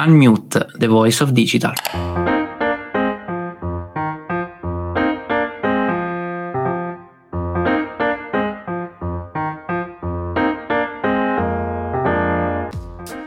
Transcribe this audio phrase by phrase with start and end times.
[0.00, 1.72] Unmute, the voice of digital.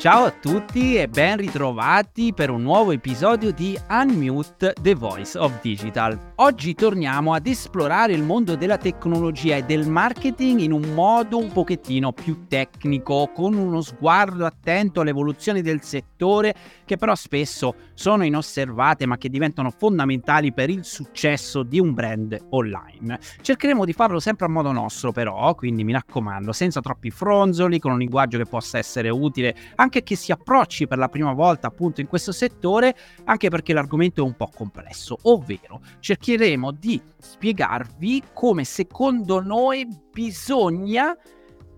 [0.04, 5.62] Ciao a tutti e ben ritrovati per un nuovo episodio di Unmute The Voice of
[5.62, 6.34] Digital.
[6.36, 11.54] Oggi torniamo ad esplorare il mondo della tecnologia e del marketing in un modo un
[11.54, 18.26] pochettino più tecnico, con uno sguardo attento alle evoluzioni del settore che però spesso sono
[18.26, 23.20] inosservate ma che diventano fondamentali per il successo di un brand online.
[23.42, 27.94] Cercheremo di farlo sempre a modo nostro però, quindi mi raccomando, senza troppi fronzoli, con
[27.94, 31.68] un linguaggio che possa essere utile anche anche chi si approcci per la prima volta
[31.68, 32.96] appunto in questo settore,
[33.26, 41.16] anche perché l'argomento è un po' complesso, ovvero cercheremo di spiegarvi come secondo noi bisogna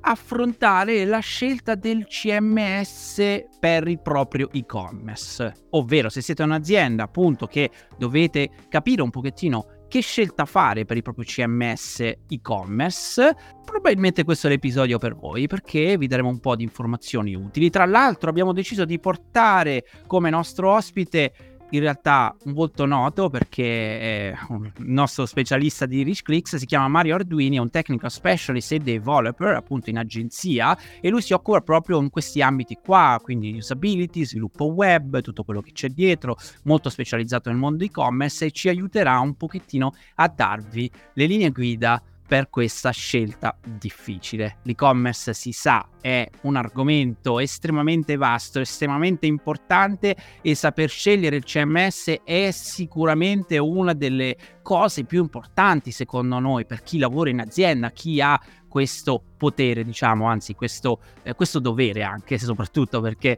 [0.08, 5.52] affrontare la scelta del CMS per il proprio e-commerce.
[5.72, 11.04] Ovvero, se siete un'azienda appunto che dovete capire un pochettino che scelta fare per il
[11.04, 16.63] proprio CMS e-commerce, probabilmente questo è l'episodio per voi perché vi daremo un po' di
[16.63, 17.72] informazioni utili.
[17.72, 23.99] Tra l'altro abbiamo deciso di portare come nostro ospite in realtà un volto noto perché
[24.30, 28.72] è un nostro specialista di Rich Clicks si chiama Mario Arduini, è un technical specialist
[28.74, 33.57] e developer appunto in agenzia e lui si occupa proprio in questi ambiti qua, quindi
[33.57, 38.70] usability, sviluppo web, tutto quello che c'è dietro, molto specializzato nel mondo e-commerce e ci
[38.70, 44.57] aiuterà un pochettino a darvi le linee guida per questa scelta difficile.
[44.63, 52.21] L'e-commerce si sa è un argomento estremamente vasto, estremamente importante e saper scegliere il CMS
[52.23, 58.20] è sicuramente una delle cose più importanti secondo noi per chi lavora in azienda, chi
[58.21, 63.37] ha questo potere, diciamo, anzi questo, eh, questo dovere anche soprattutto perché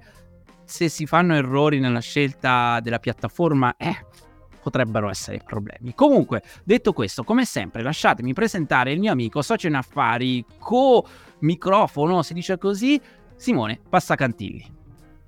[0.63, 4.05] se si fanno errori nella scelta della piattaforma, eh,
[4.67, 5.93] potrebbero essere problemi.
[5.95, 12.33] Comunque, detto questo, come sempre, lasciatemi presentare il mio amico socio in affari, co-microfono, si
[12.33, 12.99] dice così,
[13.37, 14.75] Simone Passacantilli.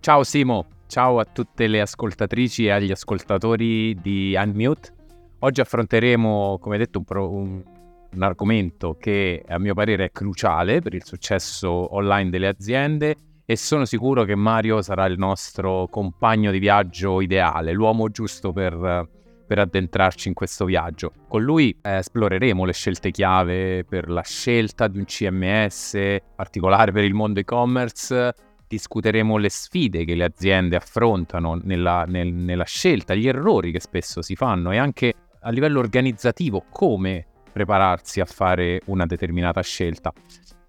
[0.02, 4.94] Ciao Simo, ciao a tutte le ascoltatrici e agli ascoltatori di Unmute.
[5.40, 7.64] Oggi affronteremo, come detto, un, pro- un,
[8.12, 13.56] un argomento che a mio parere è cruciale per il successo online delle aziende e
[13.56, 19.08] sono sicuro che Mario sarà il nostro compagno di viaggio ideale, l'uomo giusto per
[19.50, 21.12] per addentrarci in questo viaggio.
[21.28, 27.04] Con lui eh, esploreremo le scelte chiave per la scelta di un CMS, particolare per
[27.04, 28.32] il mondo e-commerce,
[28.68, 34.22] discuteremo le sfide che le aziende affrontano nella, nel, nella scelta, gli errori che spesso
[34.22, 40.14] si fanno e anche a livello organizzativo come prepararsi a fare una determinata scelta.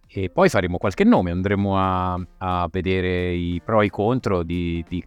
[0.06, 4.82] E poi faremo qualche nome, andremo a, a vedere i pro e i contro di,
[4.88, 5.04] di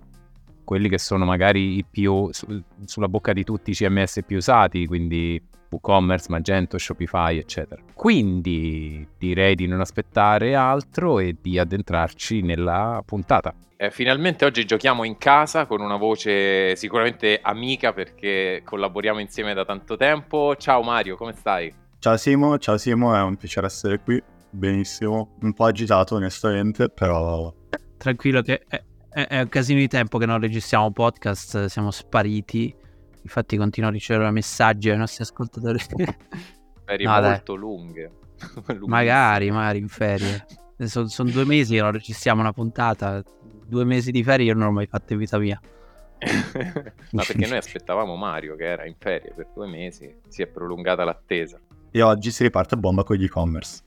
[0.63, 4.85] quelli che sono magari i più su, sulla bocca di tutti i CMS più usati,
[4.85, 7.81] quindi WooCommerce, Magento, Shopify, eccetera.
[7.93, 13.53] Quindi direi di non aspettare altro e di addentrarci nella puntata.
[13.75, 19.65] Eh, finalmente oggi giochiamo in casa con una voce sicuramente amica perché collaboriamo insieme da
[19.65, 20.55] tanto tempo.
[20.55, 21.73] Ciao Mario, come stai?
[21.99, 24.21] Ciao Simo, ciao Simo, è un piacere essere qui.
[24.49, 27.51] Benissimo, un po' agitato onestamente, però...
[27.97, 28.81] Tranquillo che è,
[29.13, 32.75] è, è un casino di tempo che non registriamo podcast, siamo spariti.
[33.21, 35.79] Infatti continuo a ricevere messaggi ai nostri ascoltatori.
[36.85, 38.11] Ferie no, molto lunghe.
[38.85, 40.45] magari, magari in ferie.
[40.79, 43.23] Sono son due mesi che non registriamo una puntata.
[43.65, 45.59] Due mesi di ferie io non ho mai fatto in vita mia.
[47.11, 51.03] Ma perché noi aspettavamo Mario che era in ferie per due mesi, si è prolungata
[51.05, 51.59] l'attesa.
[51.91, 53.81] E oggi si riparte a bomba con gli e-commerce.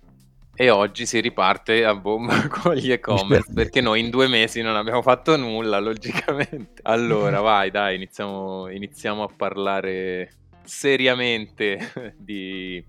[0.59, 4.75] E oggi si riparte a bomba con gli e-commerce perché noi in due mesi non
[4.75, 6.81] abbiamo fatto nulla, logicamente.
[6.83, 10.31] Allora, vai, dai, iniziamo, iniziamo a parlare
[10.65, 12.83] seriamente di,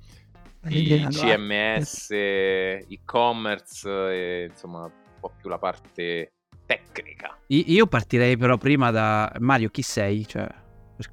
[0.61, 6.31] di CMS, e-commerce e insomma un po' più la parte
[6.66, 7.38] tecnica.
[7.47, 10.25] Io partirei però prima da Mario, chi sei?
[10.25, 10.47] Cioè,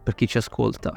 [0.05, 0.93] per chi ci ascolta.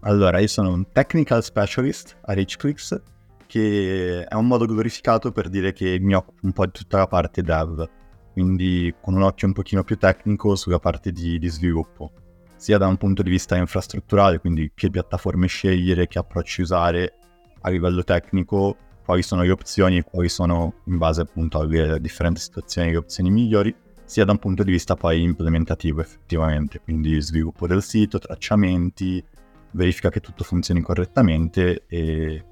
[0.00, 3.12] allora, io sono un technical specialist a RichClicks
[3.54, 7.06] che è un modo glorificato per dire che mi occupo un po' di tutta la
[7.06, 7.88] parte dev,
[8.32, 12.10] quindi con un occhio un pochino più tecnico sulla parte di, di sviluppo,
[12.56, 17.14] sia da un punto di vista infrastrutturale, quindi che piattaforme scegliere, che approcci usare
[17.60, 22.40] a livello tecnico, quali sono le opzioni e quali sono, in base appunto alle differenti
[22.40, 23.72] situazioni, le opzioni migliori,
[24.04, 29.24] sia da un punto di vista poi implementativo effettivamente, quindi sviluppo del sito, tracciamenti,
[29.70, 32.44] verifica che tutto funzioni correttamente e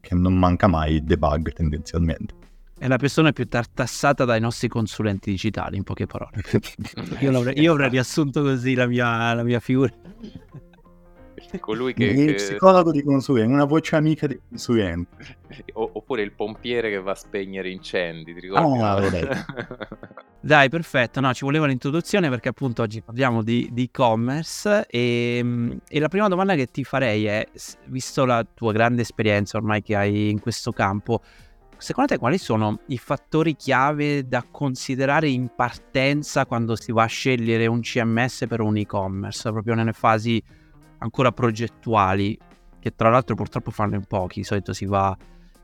[0.00, 2.34] che non manca mai debug tendenzialmente.
[2.78, 6.42] è la persona più tartassata dai nostri consulenti digitali, in poche parole.
[7.20, 9.92] io, io avrei riassunto così la mia, la mia figura.
[11.60, 15.38] Colui che, Il che- psicologo di consulente, una voce amica di consulente.
[15.74, 18.80] o- oppure il pompiere che va a spegnere incendi, ti ricordi?
[18.80, 19.98] Ah, detto.
[20.42, 21.20] Dai, perfetto.
[21.20, 26.28] No, ci voleva l'introduzione perché appunto oggi parliamo di, di e-commerce e, e la prima
[26.28, 27.46] domanda che ti farei è,
[27.86, 31.20] visto la tua grande esperienza ormai che hai in questo campo,
[31.76, 37.06] secondo te quali sono i fattori chiave da considerare in partenza quando si va a
[37.06, 40.42] scegliere un CMS per un e-commerce, proprio nelle fasi
[41.00, 42.38] ancora progettuali,
[42.78, 45.16] che tra l'altro purtroppo fanno in pochi, di solito si va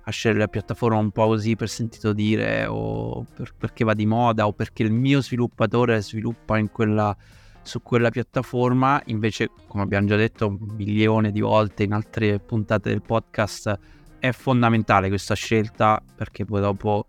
[0.09, 4.07] a scegliere la piattaforma un po' così per sentito dire o per- perché va di
[4.07, 7.17] moda o perché il mio sviluppatore sviluppa quella,
[7.63, 9.03] su quella piattaforma.
[9.07, 13.79] Invece come abbiamo già detto un milione di volte in altre puntate del podcast
[14.19, 17.05] è fondamentale questa scelta perché poi dopo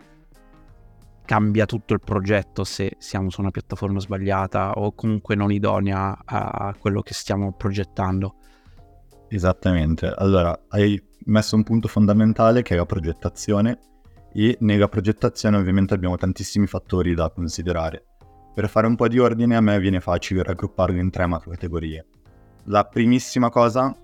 [1.27, 6.74] cambia tutto il progetto se siamo su una piattaforma sbagliata o comunque non idonea a
[6.79, 8.35] quello che stiamo progettando
[9.29, 10.13] Esattamente.
[10.15, 13.79] Allora, hai messo un punto fondamentale che è la progettazione
[14.33, 18.06] e nella progettazione ovviamente abbiamo tantissimi fattori da considerare.
[18.53, 22.06] Per fare un po' di ordine a me viene facile raggrupparli in tre macro categorie.
[22.65, 23.95] La primissima cosa,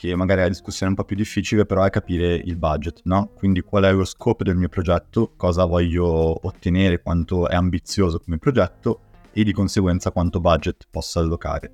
[0.00, 3.32] che magari è la discussione un po' più difficile, però è capire il budget, no?
[3.34, 6.06] Quindi qual è lo scopo del mio progetto, cosa voglio
[6.46, 9.00] ottenere, quanto è ambizioso come progetto
[9.30, 11.70] e di conseguenza quanto budget posso allocare.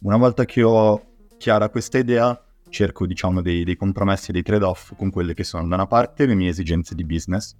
[0.00, 5.10] Una volta che ho chiara questa idea, cerco diciamo dei, dei compromessi, dei trade-off con
[5.10, 7.54] quelle che sono da una parte le mie esigenze di business,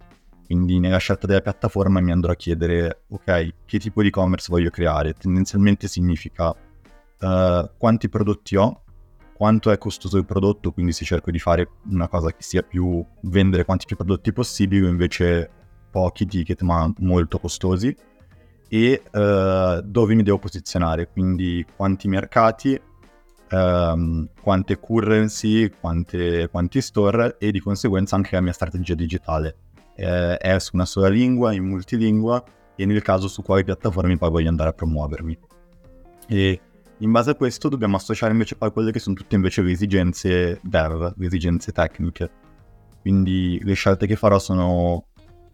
[0.46, 4.70] quindi nella scelta della piattaforma mi andrò a chiedere, ok, che tipo di e-commerce voglio
[4.70, 5.12] creare?
[5.12, 6.56] Tendenzialmente significa
[7.20, 8.84] eh, quanti prodotti ho,
[9.38, 13.06] quanto è costoso il prodotto, quindi se cerco di fare una cosa che sia più
[13.22, 15.48] vendere quanti più prodotti possibili, invece
[15.92, 17.96] pochi ticket ma molto costosi,
[18.68, 22.80] e eh, dove mi devo posizionare, quindi quanti mercati,
[23.48, 29.56] ehm, quante currency, quante, quanti store e di conseguenza anche la mia strategia digitale.
[29.94, 32.42] Eh, è su una sola lingua, in multilingua
[32.74, 35.38] e nel caso su quali piattaforme poi voglio andare a promuovermi.
[36.26, 36.60] E
[36.98, 40.60] in base a questo dobbiamo associare invece poi quelle che sono tutte invece le esigenze
[40.62, 42.30] dev, le esigenze tecniche.
[43.00, 45.06] Quindi le scelte che farò sono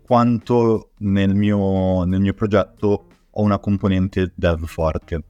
[0.04, 5.22] quanto nel mio, nel mio progetto ho una componente dev forte.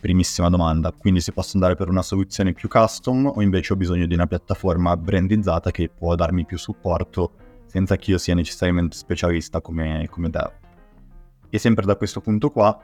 [0.00, 4.06] Primissima domanda, quindi se posso andare per una soluzione più custom o invece ho bisogno
[4.06, 7.32] di una piattaforma brandizzata che può darmi più supporto
[7.66, 10.50] senza che io sia necessariamente specialista come, come dev.
[11.50, 12.80] E sempre da questo punto qua,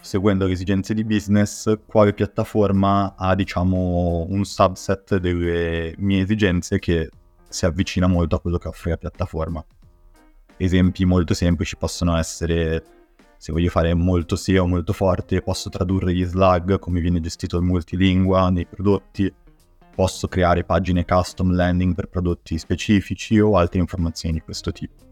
[0.00, 7.10] seguendo le esigenze di business, quale piattaforma ha diciamo un subset delle mie esigenze che
[7.48, 9.64] si avvicina molto a quello che offre la piattaforma.
[10.56, 12.84] Esempi molto semplici possono essere
[13.38, 17.62] se voglio fare molto SEO, molto forte, posso tradurre gli slug, come viene gestito il
[17.62, 19.32] multilingua nei prodotti,
[19.94, 25.07] posso creare pagine custom landing per prodotti specifici o altre informazioni di questo tipo.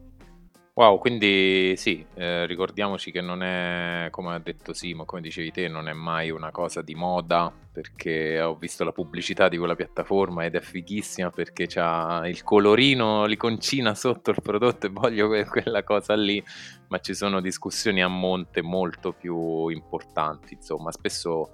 [0.79, 5.69] Wow, quindi sì, eh, ricordiamoci che non è, come ha detto Simo, come dicevi te,
[5.69, 10.45] non è mai una cosa di moda, perché ho visto la pubblicità di quella piattaforma
[10.45, 15.83] ed è fighissima perché c'ha il colorino, l'iconcina sotto il prodotto e voglio que- quella
[15.83, 16.45] cosa lì,
[16.89, 21.53] ma ci sono discussioni a monte molto più importanti, insomma, spesso,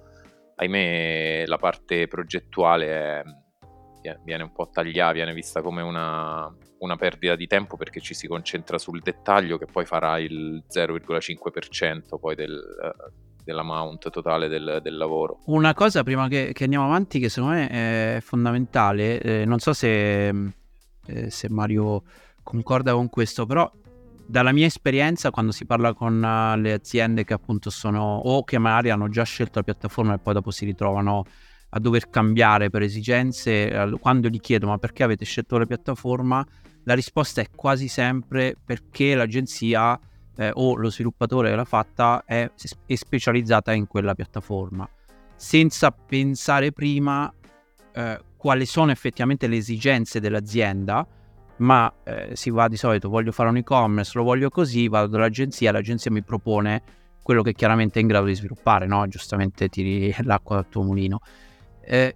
[0.55, 3.23] ahimè, la parte progettuale è-
[4.01, 6.53] vie- viene un po' tagliata, viene vista come una,
[6.83, 12.19] una perdita di tempo perché ci si concentra sul dettaglio che poi farà il 0,5%
[12.19, 13.11] poi del, eh,
[13.43, 15.39] dell'amount totale del, del lavoro.
[15.45, 19.73] Una cosa prima che, che andiamo avanti che secondo me è fondamentale, eh, non so
[19.73, 22.03] se, eh, se Mario
[22.43, 23.71] concorda con questo, però
[24.25, 28.57] dalla mia esperienza quando si parla con uh, le aziende che appunto sono o che
[28.57, 31.25] magari hanno già scelto la piattaforma e poi dopo si ritrovano
[31.75, 36.45] a dover cambiare per esigenze, eh, quando gli chiedo ma perché avete scelto la piattaforma,
[36.83, 39.99] la risposta è quasi sempre perché l'agenzia
[40.35, 42.49] eh, o lo sviluppatore che l'ha fatta è,
[42.85, 44.87] è specializzata in quella piattaforma,
[45.35, 47.31] senza pensare prima
[47.93, 51.07] eh, quali sono effettivamente le esigenze dell'azienda,
[51.57, 55.71] ma eh, si va di solito, voglio fare un e-commerce, lo voglio così, vado dall'agenzia,
[55.71, 56.81] l'agenzia mi propone
[57.21, 59.07] quello che chiaramente è in grado di sviluppare, no?
[59.07, 61.21] Giustamente tiri l'acqua dal tuo mulino.
[61.81, 62.15] Eh,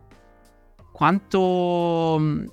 [0.92, 2.46] quanto...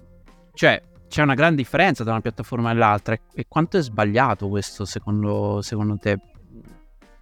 [0.52, 0.80] cioè,
[1.14, 5.62] c'è una gran differenza tra una piattaforma e l'altra e quanto è sbagliato questo secondo,
[5.62, 6.18] secondo te?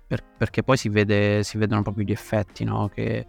[0.07, 2.89] Per, perché poi si, vede, si vedono proprio gli effetti, no?
[2.89, 3.27] Che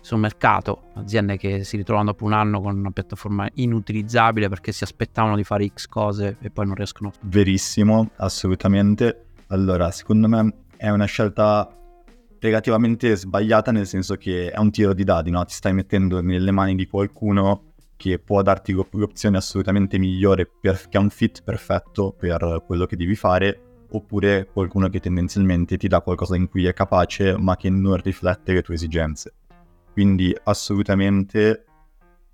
[0.00, 4.82] sul mercato, aziende che si ritrovano dopo un anno con una piattaforma inutilizzabile perché si
[4.82, 7.12] aspettavano di fare X cose e poi non riescono.
[7.20, 9.26] Verissimo, assolutamente.
[9.50, 11.72] Allora, secondo me è una scelta
[12.40, 15.44] relativamente sbagliata nel senso che è un tiro di dadi, no?
[15.44, 17.71] Ti stai mettendo nelle mani di qualcuno
[18.02, 23.14] che può darti l'opzione assolutamente migliore perché ha un fit perfetto per quello che devi
[23.14, 27.96] fare oppure qualcuno che tendenzialmente ti dà qualcosa in cui è capace ma che non
[27.98, 29.34] riflette le tue esigenze.
[29.92, 31.64] Quindi assolutamente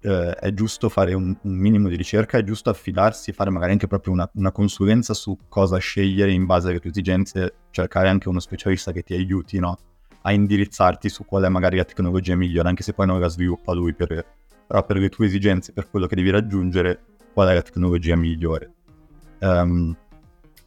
[0.01, 3.89] eh, è giusto fare un, un, minimo di ricerca, è giusto affidarsi, fare magari anche
[3.89, 8.41] proprio una, una, consulenza su cosa scegliere in base alle tue esigenze, cercare anche uno
[8.41, 9.77] specialista che ti aiuti no?
[10.23, 13.75] a indirizzarti su qual è magari la tecnologia migliore, anche se poi non la sviluppa
[13.75, 14.25] lui, per,
[14.69, 17.01] però per le tue esigenze, per quello che devi raggiungere,
[17.33, 18.75] qual è la tecnologia migliore.
[19.41, 19.97] Um,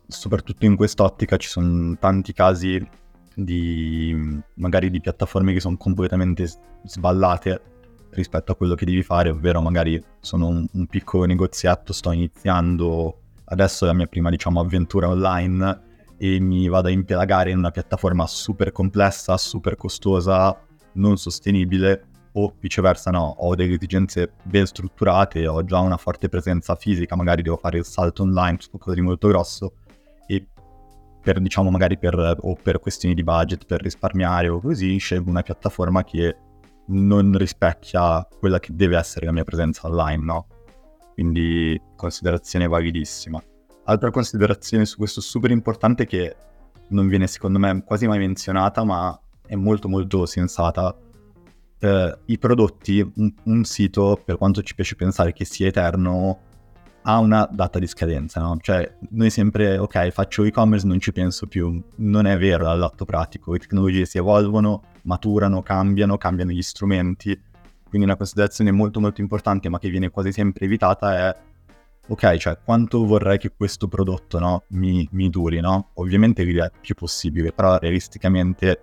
[0.08, 2.86] soprattutto in quest'ottica ci sono tanti casi
[3.34, 6.50] di magari di piattaforme che sono completamente
[6.84, 7.62] sballate
[8.10, 13.20] rispetto a quello che devi fare, ovvero magari sono un, un piccolo negozietto, sto iniziando
[13.46, 18.25] adesso la mia prima diciamo avventura online e mi vado a impelagare in una piattaforma
[18.25, 20.60] super complessa, super costosa,
[20.93, 26.75] non sostenibile o viceversa no, ho delle esigenze ben strutturate, ho già una forte presenza
[26.75, 29.73] fisica, magari devo fare il salto online su qualcosa di molto grosso
[30.27, 30.47] e
[31.21, 35.41] per diciamo magari per, o per questioni di budget, per risparmiare o così, scelgo una
[35.41, 36.35] piattaforma che
[36.88, 40.47] non rispecchia quella che deve essere la mia presenza online, no?
[41.13, 43.41] Quindi considerazione validissima.
[43.85, 46.35] Altra considerazione su questo super importante che
[46.89, 50.95] non viene secondo me quasi mai menzionata, ma è molto molto sensata.
[51.83, 56.39] Eh, I prodotti, un, un sito, per quanto ci piace pensare che sia eterno,
[57.03, 58.57] ha una data di scadenza, no?
[58.61, 61.81] Cioè, noi sempre, ok, faccio e-commerce, non ci penso più.
[61.95, 67.39] Non è vero dall'atto pratico, le tecnologie si evolvono, maturano, cambiano, cambiano gli strumenti.
[67.89, 71.35] Quindi una considerazione molto molto importante, ma che viene quasi sempre evitata, è
[72.07, 75.89] ok, cioè quanto vorrei che questo prodotto no, mi, mi, duri, no?
[75.95, 78.81] Ovviamente l'idea è più possibile, però realisticamente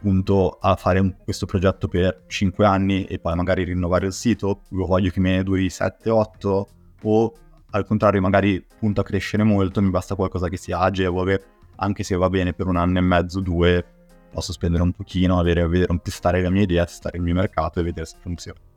[0.00, 4.62] punto a fare un, questo progetto per 5 anni e poi magari rinnovare il sito,
[4.70, 6.64] lo voglio che mi duri 7-8
[7.02, 7.32] o
[7.72, 11.42] al contrario magari punto a crescere molto, mi basta qualcosa che sia agevole,
[11.76, 13.84] anche se va bene per un anno e mezzo, due,
[14.30, 17.82] posso spendere un pochino, avere, vedere, testare la mia idea, testare il mio mercato e
[17.82, 18.69] vedere se funziona.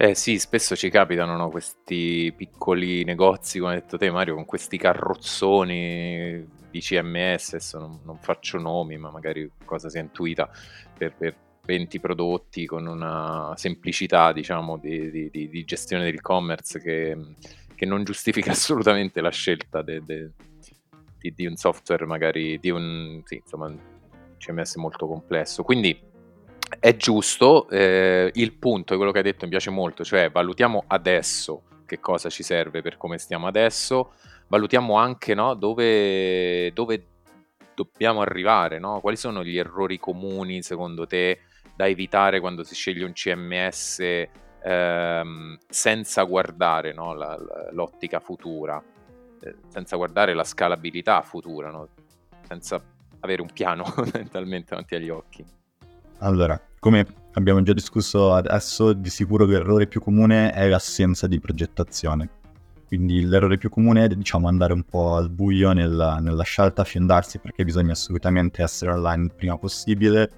[0.00, 4.44] Eh sì, spesso ci capitano no, questi piccoli negozi, come hai detto te Mario, con
[4.44, 10.48] questi carrozzoni di CMS, adesso non, non faccio nomi, ma magari cosa si è intuita
[10.96, 17.16] per, per 20 prodotti con una semplicità diciamo di, di, di, di gestione dell'e-commerce che,
[17.74, 20.30] che, non giustifica assolutamente la scelta de, de,
[21.18, 23.74] di, un software magari di un sì, insomma,
[24.38, 25.64] CMS molto complesso.
[25.64, 26.00] Quindi
[26.80, 30.84] è giusto eh, il punto di quello che hai detto mi piace molto cioè valutiamo
[30.86, 34.12] adesso che cosa ci serve per come stiamo adesso
[34.48, 37.06] valutiamo anche no, dove, dove
[37.74, 39.00] dobbiamo arrivare, no?
[39.00, 41.40] quali sono gli errori comuni secondo te
[41.76, 44.26] da evitare quando si sceglie un CMS
[44.62, 47.38] ehm, senza guardare no, la,
[47.70, 48.82] l'ottica futura,
[49.40, 51.86] eh, senza guardare la scalabilità futura,
[52.48, 52.82] senza
[53.20, 55.44] avere un piano mentalmente davanti agli occhi.
[56.18, 62.30] Allora, come abbiamo già discusso adesso, di sicuro l'errore più comune è l'assenza di progettazione.
[62.86, 67.38] Quindi l'errore più comune è diciamo, andare un po' al buio nella, nella scelta, affiandarsi
[67.38, 70.30] perché bisogna assolutamente essere online il prima possibile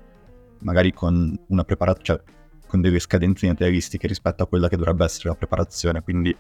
[0.60, 2.34] magari con una preparazione, cioè
[2.66, 6.02] con delle scadenze realistiche rispetto a quella che dovrebbe essere la preparazione.
[6.02, 6.36] Quindi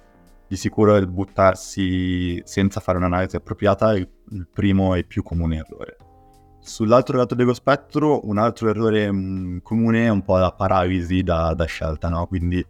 [0.46, 5.96] di sicuro il buttarsi senza fare un'analisi appropriata è il primo e più comune errore.
[6.62, 11.22] Sull'altro lato dello spettro, un altro errore mh, mm, comune è un po' la paralisi
[11.22, 12.26] da, da scelta, no?
[12.26, 12.64] Quindi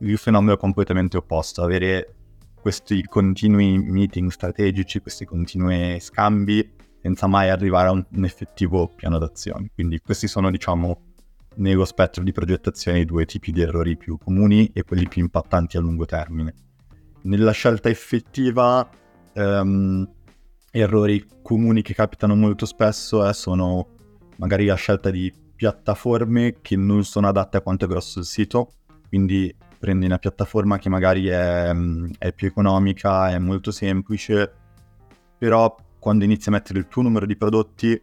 [0.00, 2.14] il fenomeno è completamente opposto, avere
[2.60, 9.18] questi continui meeting strategici, questi continui scambi senza mai arrivare a un, un effettivo piano
[9.18, 9.70] d'azione.
[9.74, 11.12] Quindi questi sono, diciamo,
[11.56, 15.76] nello spettro di progettazione i due tipi di errori più comuni e quelli più impattanti
[15.76, 16.54] a lungo termine.
[17.22, 18.88] Nella scelta effettiva,
[19.34, 20.08] um,
[20.80, 23.86] errori comuni che capitano molto spesso eh, sono
[24.38, 28.72] magari la scelta di piattaforme che non sono adatte a quanto è grosso il sito,
[29.08, 31.72] quindi prendi una piattaforma che magari è,
[32.18, 34.52] è più economica, è molto semplice,
[35.38, 38.02] però quando inizi a mettere il tuo numero di prodotti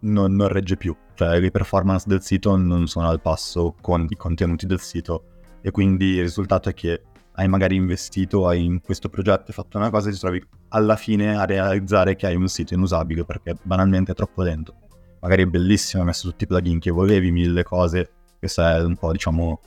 [0.00, 4.16] non, non, regge più, cioè le performance del sito non sono al passo con i
[4.16, 5.24] contenuti del sito
[5.60, 7.02] e quindi il risultato è che
[7.34, 11.36] hai magari investito in questo progetto, hai fatto una cosa e ti trovi alla fine
[11.36, 14.74] a realizzare che hai un sito inusabile perché banalmente è troppo lento.
[15.20, 18.96] Magari è bellissimo, hai messo tutti i plugin che volevi, mille cose, Questa è un
[18.96, 19.60] po', diciamo,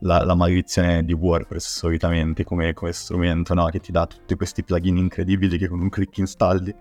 [0.00, 3.66] la, la maledizione di WordPress solitamente come, come strumento, no?
[3.66, 6.74] Che ti dà tutti questi plugin incredibili che con un clic installi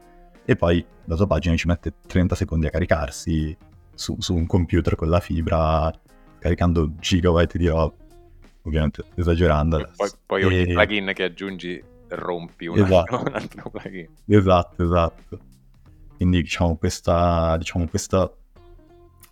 [0.45, 3.55] e poi la tua pagina ci mette 30 secondi a caricarsi
[3.93, 5.91] su, su un computer con la fibra,
[6.39, 7.93] caricando gigabyte di roba,
[8.67, 9.89] ovviamente esagerando.
[9.95, 10.73] Poi, poi ogni e...
[10.73, 13.15] plugin che aggiungi rompi un, esatto.
[13.15, 14.07] altro, un altro plugin.
[14.27, 15.39] Esatto, esatto.
[16.15, 18.31] Quindi diciamo questa, diciamo questa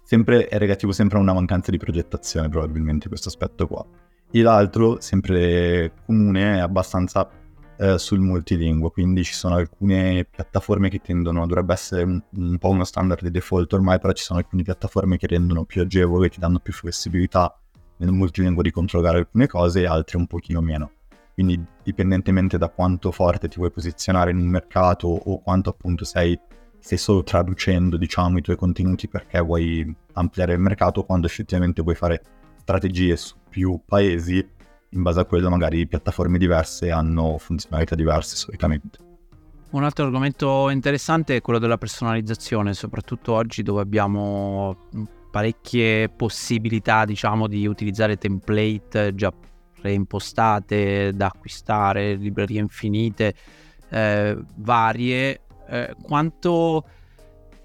[0.04, 3.86] sempre è relativo sempre a una mancanza di progettazione probabilmente questo aspetto qua.
[4.32, 7.30] E l'altro, sempre comune, è abbastanza
[7.77, 12.70] eh, sul multilingua, quindi ci sono alcune piattaforme che tendono, dovrebbe essere un, un, po'
[12.70, 16.39] uno standard di default ormai, però ci sono alcune piattaforme che rendono più agevole, ti
[16.39, 17.58] danno più flessibilità
[17.98, 20.92] nel multilingua di controllare alcune cose e altre un pochino meno.
[21.34, 26.40] Quindi dipendentemente da quanto forte ti vuoi posizionare in un mercato o quanto appunto sei
[26.86, 31.96] stai solo traducendo diciamo i tuoi contenuti perché vuoi ampliare il mercato quando effettivamente vuoi
[31.96, 32.22] fare
[32.58, 34.48] strategie su più paesi
[34.90, 39.00] in base a quello magari piattaforme diverse hanno funzionalità diverse solitamente
[39.72, 44.90] un altro argomento interessante è quello della personalizzazione soprattutto oggi dove abbiamo
[45.36, 49.34] parecchie possibilità diciamo di utilizzare template già
[49.82, 53.36] preimpostate da acquistare librerie infinite
[53.89, 55.42] eh, varie.
[55.68, 56.86] Eh, quanto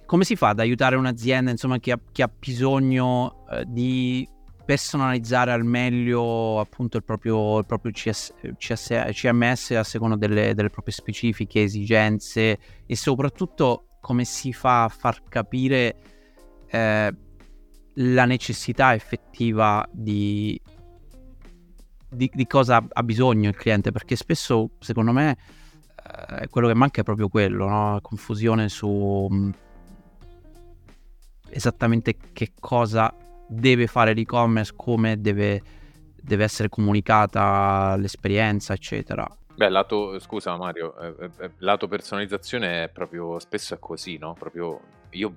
[0.04, 4.28] come si fa ad aiutare un'azienda insomma, che, ha, che ha bisogno eh, di
[4.64, 10.70] personalizzare al meglio appunto il proprio, il proprio CS, CS, CMS a seconda delle, delle,
[10.70, 12.58] proprie specifiche esigenze?
[12.84, 15.94] E soprattutto come si fa a far capire
[16.68, 17.14] eh,
[18.02, 20.60] la necessità effettiva di,
[22.08, 25.36] di, di, cosa ha bisogno il cliente perché spesso secondo me
[26.40, 27.98] eh, quello che manca è proprio quello, no?
[28.00, 29.50] confusione su mh, mm,
[31.50, 33.14] esattamente che cosa
[33.46, 35.60] deve fare l'e-commerce, come deve,
[36.14, 39.26] deve essere comunicata l'esperienza, eccetera.
[39.56, 44.34] Beh, lato, scusa Mario, eh, eh, lato personalizzazione è proprio spesso è così, no?
[44.38, 44.80] Proprio
[45.10, 45.34] io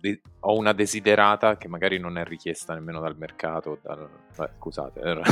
[0.00, 3.78] de- ho una desiderata che magari non è richiesta nemmeno dal mercato.
[3.82, 4.08] Dal...
[4.36, 5.00] Beh, scusate.
[5.00, 5.22] Era...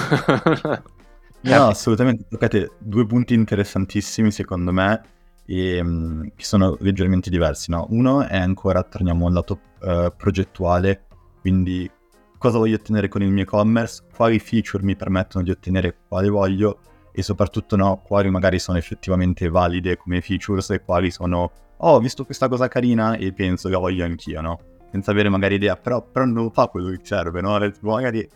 [1.45, 5.03] No, assolutamente, toccate due punti interessantissimi secondo me
[5.47, 7.71] e um, che sono leggermente diversi.
[7.71, 7.87] No?
[7.91, 11.07] Uno è ancora, torniamo al lato uh, progettuale,
[11.41, 11.91] quindi
[12.39, 16.79] cosa voglio ottenere con il mio e-commerce, quali feature mi permettono di ottenere quale voglio
[17.13, 21.53] e soprattutto no, quali magari sono effettivamente valide come features e quali sono,
[21.85, 24.61] oh, ho visto questa cosa carina e penso che la voglio anch'io, no?
[24.91, 27.59] Senza avere magari idea, però, però non fa quello che serve, no?
[27.81, 28.27] Magari...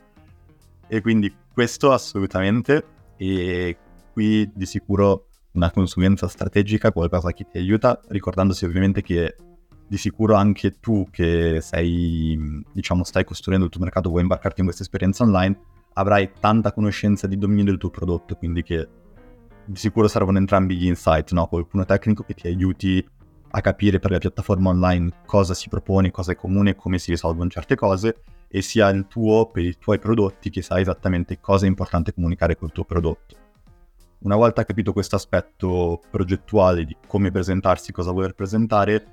[0.90, 2.84] E quindi questo assolutamente
[3.16, 3.76] e
[4.12, 9.34] qui di sicuro una consulenza strategica, qualcosa che ti aiuta, ricordandosi ovviamente che
[9.86, 14.66] di sicuro anche tu che sei, diciamo, stai costruendo il tuo mercato, vuoi imbarcarti in
[14.66, 15.58] questa esperienza online,
[15.94, 18.88] avrai tanta conoscenza di dominio del tuo prodotto, quindi che
[19.64, 21.46] di sicuro servono entrambi gli insight, no?
[21.46, 23.06] Qualcuno tecnico che ti aiuti
[23.50, 27.48] a capire per la piattaforma online cosa si propone, cosa è comune, come si risolvono
[27.48, 31.68] certe cose, e sia il tuo per i tuoi prodotti che sai esattamente cosa è
[31.68, 33.36] importante comunicare col tuo prodotto.
[34.20, 39.04] Una volta capito questo aspetto progettuale di come presentarsi, cosa voler presentare,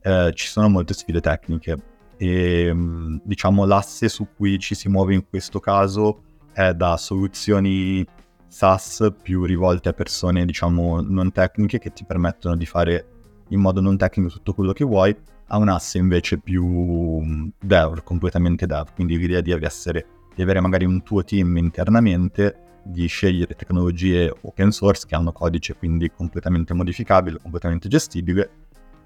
[0.00, 5.14] eh, ci sono molte sfide tecniche e mm, diciamo l'asse su cui ci si muove
[5.14, 8.06] in questo caso è da soluzioni
[8.46, 13.13] SaaS più rivolte a persone diciamo non tecniche che ti permettono di fare
[13.48, 15.14] in modo non tecnico tutto quello che vuoi
[15.48, 20.60] ha un asse invece più mm, dev, completamente dev, quindi l'idea di, essere, di avere
[20.60, 26.74] magari un tuo team internamente, di scegliere tecnologie open source che hanno codice quindi completamente
[26.74, 28.50] modificabile, completamente gestibile,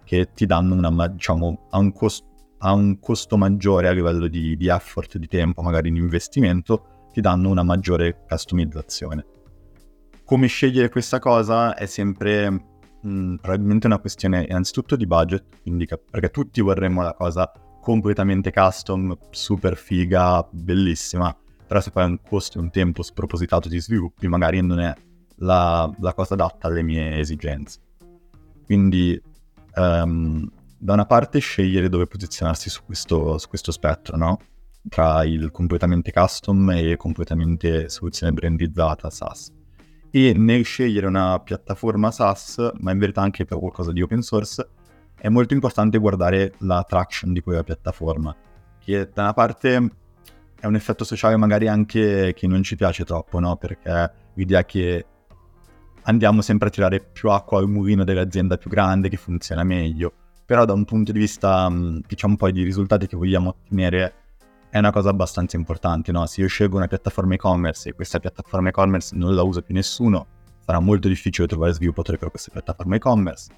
[0.05, 2.27] che ti danno una, diciamo, a un, costo,
[2.59, 7.21] a un costo maggiore a livello di, di effort, di tempo, magari di investimento, ti
[7.21, 9.27] danno una maggiore customizzazione.
[10.25, 15.87] Come scegliere questa cosa è sempre mh, mm, probabilmente una questione innanzitutto di budget, quindi
[15.87, 21.35] che, perché tutti vorremmo la cosa completamente custom, super figa, bellissima,
[21.67, 24.95] però se poi un costo e un tempo spropositato di sviluppi, magari non è
[25.37, 27.81] la, la cosa adatta alle mie esigenze.
[28.65, 29.21] Quindi
[29.75, 34.39] um, da una parte scegliere dove posizionarsi su questo, su questo spettro, no?
[34.89, 39.57] Tra il completamente custom e completamente soluzione brandizzata SaaS
[40.11, 44.69] e nel scegliere una piattaforma SaaS, ma in verità anche per qualcosa di open source,
[45.17, 48.35] è molto importante guardare la traction di quella piattaforma,
[48.79, 49.91] che da una parte
[50.61, 53.57] è un effetto sociale magari anche che non ci piace troppo, no?
[53.57, 55.07] Perché l'idea che
[56.03, 60.13] andiamo sempre a tirare più acqua al mulino dell'azienda più grande che funziona meglio,
[60.47, 61.71] però da un punto di vista,
[62.07, 64.15] diciamo, poi di risultati che vogliamo ottenere,
[64.71, 66.27] è una cosa abbastanza importante, no?
[66.27, 70.27] Se io scelgo una piattaforma e-commerce e questa piattaforma e-commerce non la usa più nessuno,
[70.65, 73.51] sarà molto difficile trovare sviluppatori per questa piattaforma e-commerce,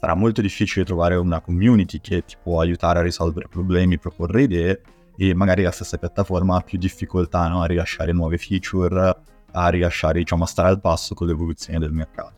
[0.00, 4.80] sarà molto difficile trovare una community che ti può aiutare a risolvere problemi, proporre idee
[5.16, 7.62] e magari la stessa piattaforma ha più difficoltà no?
[7.62, 9.16] a rilasciare nuove feature,
[9.52, 12.34] a rilasciare, diciamo, a stare al passo con l'evoluzione del mercato.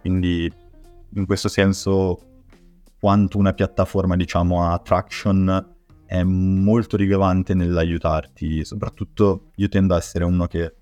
[0.00, 0.50] Quindi
[1.14, 2.18] in questo senso
[2.98, 5.71] quanto una piattaforma, diciamo, ha traction
[6.12, 10.74] è molto rilevante nell'aiutarti, soprattutto io tendo a essere uno che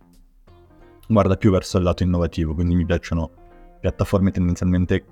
[1.07, 3.31] guarda più verso il lato innovativo, quindi mi piacciono
[3.79, 5.05] piattaforme tendenzialmente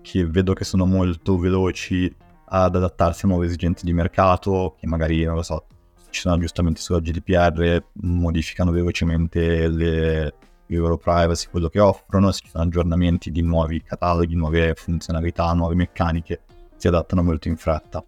[0.00, 2.08] che vedo che sono molto veloci
[2.46, 5.66] ad adattarsi a nuove esigenze di mercato, che magari, non lo so,
[6.10, 10.34] ci sono aggiustamenti sulla GDPR, modificano velocemente le,
[10.66, 15.74] le loro privacy, quello che offrono, si fanno aggiornamenti di nuovi cataloghi, nuove funzionalità, nuove
[15.74, 16.42] meccaniche,
[16.76, 18.04] si adattano molto in fretta.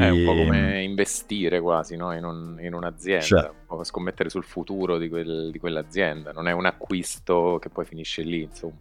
[0.00, 2.12] È un po' come investire quasi no?
[2.12, 6.52] in, un, in, un'azienda, cioè, un scommettere sul futuro di, quel, di, quell'azienda, non è
[6.52, 8.74] un acquisto che poi finisce lì, insomma.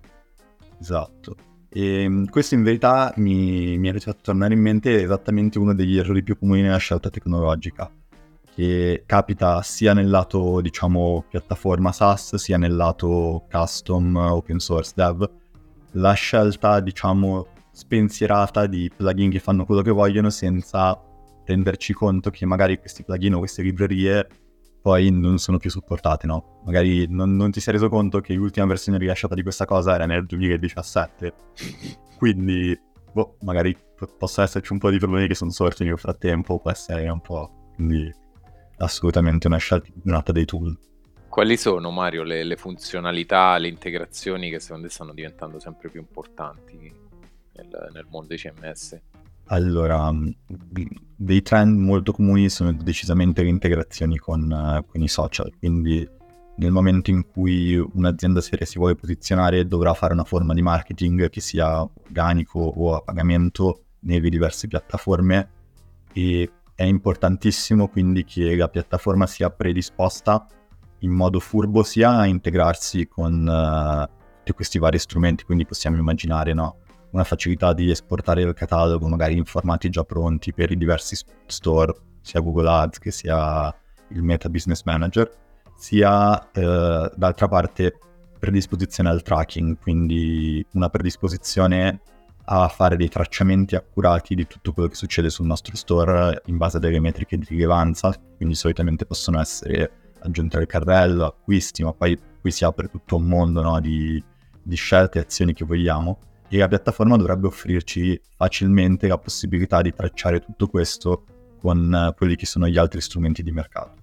[0.79, 1.35] Esatto.
[1.69, 5.97] E ehm, questo in verità mi, mi ha fatto tornare in mente esattamente uno degli
[5.97, 7.91] errori più comuni nella scelta tecnologica,
[8.53, 15.27] che capita sia nel lato, diciamo, piattaforma SaaS, sia nel lato custom open source dev.
[15.93, 20.97] La scelta, diciamo, spensierata di plugin che fanno quello che vogliono senza
[21.43, 24.27] renderci conto che magari questi plugin o queste librerie
[24.81, 26.61] poi non sono più supportate, no?
[26.65, 30.05] Magari non, non ti sei reso conto che l'ultima versione rilasciata di questa cosa era
[30.05, 31.33] nel 2017.
[32.19, 32.77] Quindi,
[33.13, 36.69] boh, magari p- possono esserci un po' di problemi che sono sorti nel frattempo, può
[36.69, 37.71] essere un po'.
[37.75, 38.13] Quindi,
[38.79, 40.77] assolutamente una scelta nata dei tool.
[41.29, 46.01] Quali sono, Mario, le, le funzionalità, le integrazioni che secondo te stanno diventando sempre più
[46.01, 47.02] importanti
[47.53, 48.99] nel, nel mondo dei CMS?
[49.47, 50.29] Allora, mm,
[51.15, 56.07] dei trend molto comuni sono decisamente le integrazioni con, uh, con, i social, quindi
[56.55, 61.29] nel momento in cui un'azienda seria si vuole posizionare dovrà fare una forma di marketing
[61.29, 65.49] che sia organico o a pagamento nelle diverse piattaforme
[66.13, 70.45] e è importantissimo quindi che la piattaforma sia predisposta
[70.99, 76.53] in modo furbo sia a integrarsi con uh, tutti questi vari strumenti, quindi possiamo immaginare
[76.53, 76.77] no?
[77.13, 81.93] Una facilità di esportare il catalogo magari in formati già pronti per i diversi store,
[82.21, 83.73] sia Google Ads che sia
[84.09, 85.29] il Meta Business Manager,
[85.75, 87.97] sia eh, d'altra parte
[88.39, 92.01] predisposizione al tracking, quindi una predisposizione
[92.45, 96.77] a fare dei tracciamenti accurati di tutto quello che succede sul nostro store in base
[96.77, 102.19] a delle metriche di rilevanza, quindi solitamente possono essere aggiunte al carrello, acquisti, ma poi
[102.41, 104.21] qui si apre tutto un mondo no, di,
[104.61, 106.17] di scelte e azioni che vogliamo
[106.53, 111.23] e la piattaforma dovrebbe offrirci facilmente la possibilità di tracciare tutto questo
[111.59, 113.95] con uh, quelli che sono gli altri strumenti di mercato.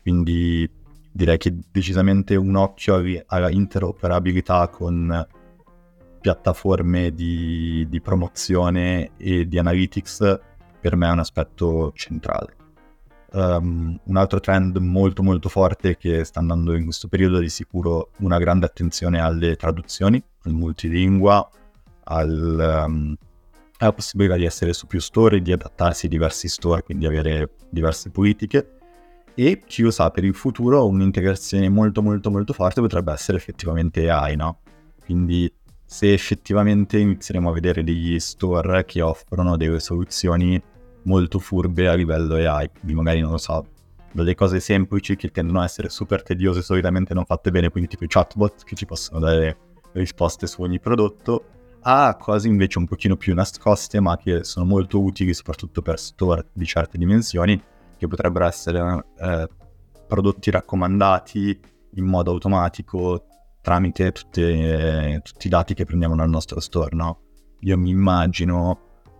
[0.00, 0.70] Quindi
[1.10, 5.26] direi che decisamente un occhio alla interoperabilità con
[6.20, 10.38] piattaforme di, di promozione e di analytics
[10.80, 12.56] per me è un aspetto centrale.
[13.32, 17.48] Um, un altro trend molto molto forte che sta andando in questo periodo è di
[17.48, 21.50] sicuro una grande attenzione alle traduzioni, al multilingua,
[22.04, 23.16] al, um,
[23.78, 28.10] alla possibilità di essere su più store, di adattarsi a diversi store, quindi avere diverse
[28.10, 28.78] politiche.
[29.34, 34.10] E chi lo sa, per il futuro un'integrazione molto molto molto forte potrebbe essere effettivamente
[34.10, 34.60] AI, no?
[35.04, 35.52] Quindi
[35.84, 40.60] se effettivamente inizieremo a vedere degli store che offrono delle soluzioni
[41.04, 43.66] molto furbe a livello AI, quindi magari non lo so,
[44.12, 48.04] delle cose semplici che tendono a essere super tediose, solitamente non fatte bene, quindi tipo
[48.04, 49.56] i chatbot che ci possono dare
[49.92, 51.44] risposte su ogni prodotto,
[51.82, 56.46] a cose invece un pochino più nascoste ma che sono molto utili soprattutto per store
[56.52, 57.60] di certe dimensioni
[57.96, 59.48] che potrebbero essere eh,
[60.06, 61.60] prodotti raccomandati
[61.94, 63.26] in modo automatico
[63.62, 67.20] tramite tutte, eh, tutti i dati che prendiamo dal nostro store, no?
[67.60, 68.78] Io mi immagino,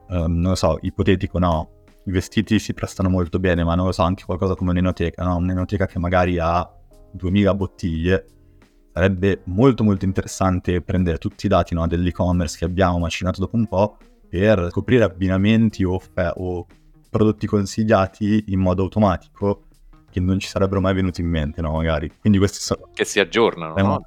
[0.09, 3.93] um, non lo so, ipotetico no, i vestiti si prestano molto bene, ma non lo
[3.93, 5.37] so, anche qualcosa come un'enoteca, no?
[5.37, 6.69] Un'enoteca che magari ha
[7.13, 8.27] 2000 bottiglie
[8.93, 13.67] sarebbe molto molto interessante prendere tutti i dati no, dell'e-commerce che abbiamo macinato dopo un
[13.67, 13.97] po'
[14.29, 16.67] per scoprire abbinamenti o, fe- o,
[17.11, 19.65] prodotti consigliati in modo automatico
[20.11, 22.11] che non ci sarebbero mai venuti in mente, no, magari.
[22.19, 22.89] Quindi questi sono...
[22.93, 24.01] Che si aggiornano, eh, no?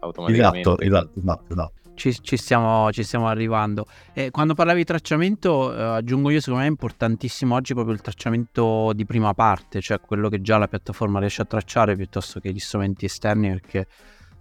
[0.00, 0.60] Automaticamente.
[0.60, 1.72] Esatto, esatto, esatto, esatto.
[1.94, 3.86] Ci, ci, stiamo, ci, stiamo, arrivando.
[4.12, 8.00] E quando parlavi di tracciamento, eh, aggiungo io, secondo me è importantissimo oggi proprio il
[8.00, 12.52] tracciamento di prima parte, cioè quello che già la piattaforma riesce a tracciare piuttosto che
[12.52, 13.86] gli strumenti esterni, perché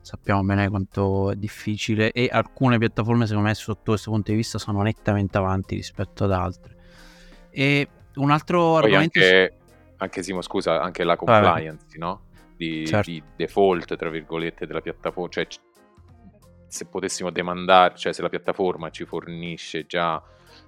[0.07, 4.57] sappiamo bene quanto è difficile e alcune piattaforme secondo me sotto questo punto di vista
[4.57, 6.75] sono nettamente avanti rispetto ad altre.
[7.49, 9.19] E un altro Poi argomento...
[9.19, 9.57] Anche,
[9.97, 12.21] anche Simo, scusa, anche la compliance, no?
[12.55, 13.11] Di, Certo.
[13.11, 15.29] di default, tra virgolette, della piattaforma.
[15.29, 15.47] Cioè,
[16.67, 20.23] se potessimo demandare, cioè se la piattaforma ci fornisce già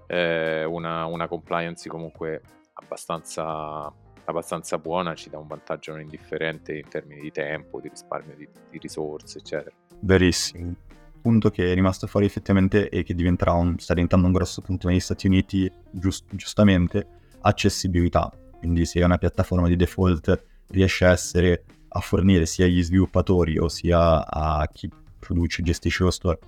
[0.06, 2.42] eh, una, una compliance comunque
[2.74, 3.90] abbastanza,
[4.30, 8.48] abbastanza buona, ci dà un vantaggio non indifferente in termini di tempo, di risparmio di,
[8.70, 9.76] di risorse, eccetera.
[10.02, 10.76] Verissimo.
[11.22, 14.88] Punto che è rimasto fuori effettivamente e che diventerà un, sta diventando un grosso punto
[14.88, 17.08] negli Stati Uniti, giust- giustamente,
[17.42, 18.32] accessibilità.
[18.58, 23.68] Quindi se una piattaforma di default riesce a essere a fornire sia agli sviluppatori o
[23.68, 26.40] sia a chi produce e gestisce lo store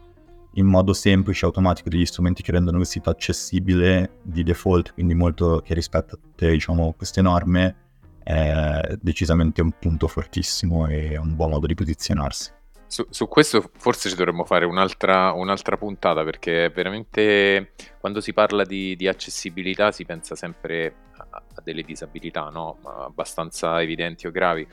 [0.55, 5.13] in modo semplice e automatico degli strumenti che rendono il sito accessibile di default, quindi
[5.13, 7.75] molto che rispetta tutte diciamo, queste norme,
[8.23, 12.51] è decisamente un punto fortissimo e un buon modo di posizionarsi.
[12.85, 18.65] Su, su questo forse ci dovremmo fare un'altra, un'altra puntata perché veramente quando si parla
[18.65, 22.79] di, di accessibilità si pensa sempre a, a delle disabilità no?
[22.83, 24.67] Abbastanza evidenti o gravi,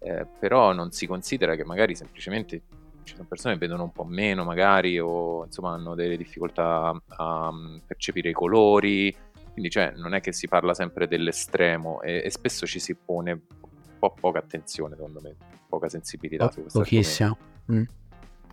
[0.00, 2.60] eh, però non si considera che magari semplicemente
[3.04, 7.00] ci sono persone che vedono un po' meno magari o insomma hanno delle difficoltà a,
[7.16, 7.52] a
[7.86, 9.14] percepire i colori,
[9.52, 13.32] quindi cioè non è che si parla sempre dell'estremo e, e spesso ci si pone
[13.32, 15.36] un po' poca attenzione secondo me,
[15.68, 16.78] poca sensibilità su questo.
[16.80, 17.36] Pochissimo.
[17.70, 17.82] Mm,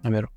[0.01, 0.31] è vero.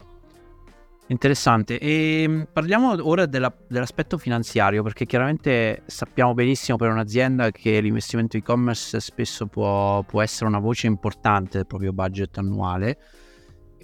[1.12, 1.78] Interessante.
[1.78, 8.36] E mm, parliamo ora della- dell'aspetto finanziario, perché chiaramente sappiamo benissimo per un'azienda che l'investimento
[8.36, 12.98] e-commerce spesso può, può essere una voce importante del proprio budget annuale.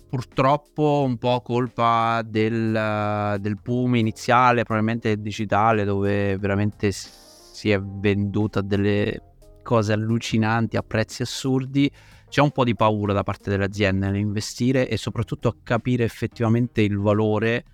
[0.09, 8.61] Purtroppo un po' colpa del, del boom iniziale, probabilmente digitale, dove veramente si è venduta
[8.62, 9.23] delle
[9.62, 11.90] cose allucinanti a prezzi assurdi
[12.29, 16.83] c'è un po' di paura da parte delle aziende nell'investire e soprattutto a capire effettivamente
[16.83, 17.64] il valore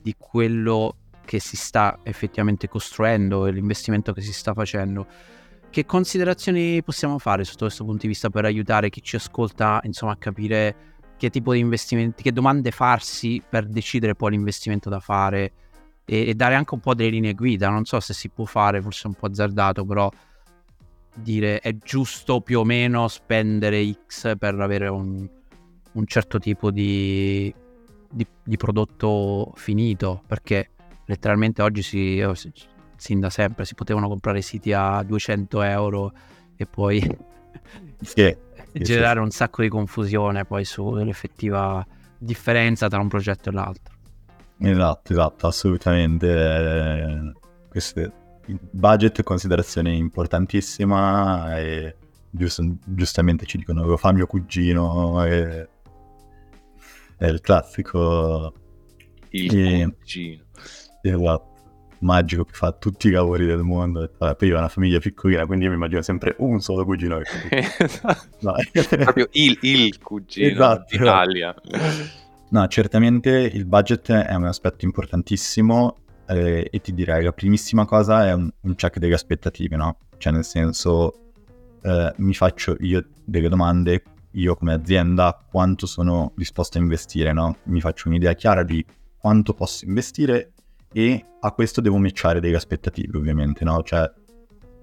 [0.00, 5.06] di quello che si sta effettivamente costruendo e l'investimento che si sta facendo.
[5.70, 10.12] Che considerazioni possiamo fare sotto questo punto di vista per aiutare chi ci ascolta, insomma,
[10.12, 10.91] a capire
[11.22, 15.52] che tipo di investimenti, che domande farsi per decidere poi l'investimento da fare
[16.04, 17.68] e, e dare anche un po' delle linee guida.
[17.68, 20.10] Non so se si può fare, forse è un po' azzardato, però
[21.14, 25.28] dire è giusto più o meno spendere X per avere un,
[25.92, 27.54] un certo tipo di,
[28.10, 30.70] di, di prodotto finito, perché
[31.04, 32.52] letteralmente oggi si, eh, si-
[32.96, 36.12] sin da sempre si potevano comprare siti a 200 euro
[36.56, 37.00] e poi
[38.00, 38.36] sì,
[38.72, 41.86] generare un sacco di confusione poi sull'effettiva
[42.18, 43.94] differenza tra un progetto e l'altro.
[44.58, 47.32] Esatto, esatto, assolutamente.
[47.68, 48.00] Questo
[48.46, 51.96] il budget è considerazione importantissima e
[52.30, 55.68] giust- giustamente ci dicono lo fa mio cugino e
[57.16, 58.52] è il classico
[59.30, 60.42] Il E- cugino.
[61.02, 61.51] esatto,
[62.02, 64.10] magico che fa tutti i lavori del mondo.
[64.18, 67.18] Vabbè, Poi io ho una famiglia piccolina, quindi io mi immagino sempre un solo cugino.
[67.48, 67.66] che-
[68.40, 68.54] No.
[68.88, 70.84] Proprio il, il cugino Esatto.
[70.96, 71.54] d'Italia.
[72.50, 75.96] No, certamente il budget è un aspetto importantissimo
[76.28, 79.98] eh, e ti direi la primissima cosa è un, un check delle aspettative, no?
[80.18, 81.30] Cioè nel senso
[81.82, 87.56] eh, mi faccio io delle domande, io come azienda quanto sono disposto a investire, no?
[87.64, 88.84] Mi faccio un'idea chiara di
[89.16, 90.52] quanto posso investire
[90.92, 93.82] e a questo devo matchare delle aspettative ovviamente, no?
[93.82, 94.10] Cioè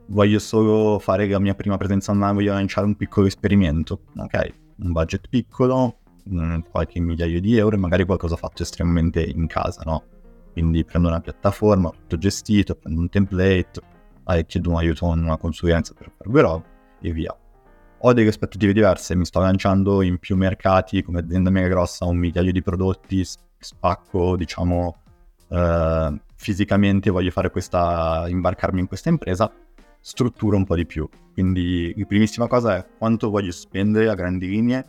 [0.07, 4.53] voglio solo fare la mia prima presenza online, voglio lanciare un piccolo esperimento, ok?
[4.77, 9.83] Un budget piccolo, mm, qualche migliaio di euro e magari qualcosa fatto estremamente in casa,
[9.85, 10.03] no?
[10.51, 13.81] Quindi prendo una piattaforma, tutto gestito, prendo un template,
[14.27, 16.65] eh, chiedo un aiuto, una consulenza per fare robe
[17.01, 17.35] e via.
[18.01, 22.17] Ho delle aspettative diverse, mi sto lanciando in più mercati come azienda mega grossa, un
[22.17, 23.25] migliaio di prodotti,
[23.57, 25.01] spacco, diciamo,
[25.49, 29.51] eh, fisicamente voglio fare questa, imbarcarmi in questa impresa,
[29.99, 31.07] strutturo un po' di più.
[31.33, 34.85] Quindi la primissima cosa è quanto voglio spendere a grandi linee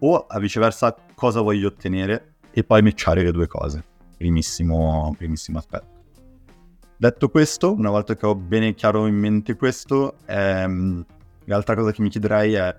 [0.00, 3.84] o a viceversa cosa voglio ottenere e poi matchare le due cose.
[4.16, 5.94] Primissimo, primissimo aspetto.
[6.98, 11.04] Detto questo, una volta che ho bene chiaro in mente questo, ehm,
[11.44, 12.74] l'altra cosa che mi chiederei è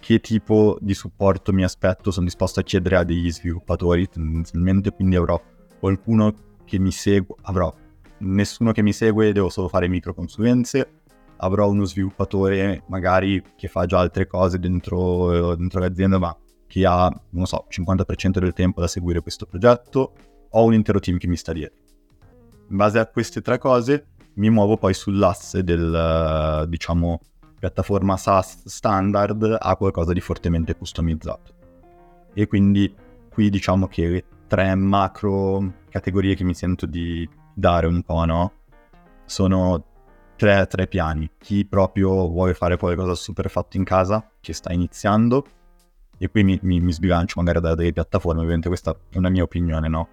[0.00, 5.14] che tipo di supporto mi aspetto, sono disposto a chiedere a degli sviluppatori tendenzialmente, quindi
[5.14, 5.40] avrò
[5.78, 6.34] qualcuno
[6.70, 7.74] che mi segue, avrò
[8.18, 11.00] nessuno che mi segue, devo solo fare microconsulenze,
[11.38, 16.36] avrò uno sviluppatore magari che fa già altre cose dentro, dentro l'azienda, ma
[16.68, 20.12] che ha, non so, 50% del tempo da seguire questo progetto,
[20.48, 21.82] ho un intero team che mi sta dietro.
[22.68, 27.20] In base a queste tre cose mi muovo poi sull'asse del, eh, diciamo,
[27.58, 31.52] piattaforma SaaS standard a qualcosa di fortemente customizzato.
[32.32, 32.94] E quindi
[33.28, 38.52] qui diciamo che le tre macro categorie che mi sento di dare un po', no?
[39.26, 39.84] Sono
[40.36, 41.30] tre, tre piani.
[41.38, 45.44] Chi proprio vuole fare qualcosa super fatto in casa, che sta iniziando,
[46.16, 49.42] e qui mi, mi, mi sbilancio magari da delle piattaforme, ovviamente questa è una mia
[49.42, 50.08] opinione, no?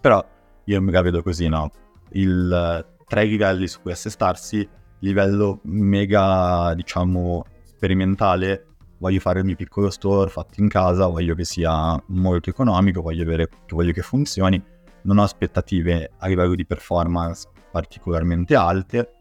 [0.00, 0.24] Però
[0.64, 1.70] io me la vedo così, no?
[2.10, 4.68] Il tre livelli su cui assestarsi,
[5.00, 8.66] livello mega, diciamo, sperimentale,
[8.98, 13.22] voglio fare il mio piccolo store fatto in casa, voglio che sia molto economico, voglio,
[13.22, 14.62] avere, voglio che funzioni,
[15.02, 19.12] non ho aspettative a livello di performance particolarmente alte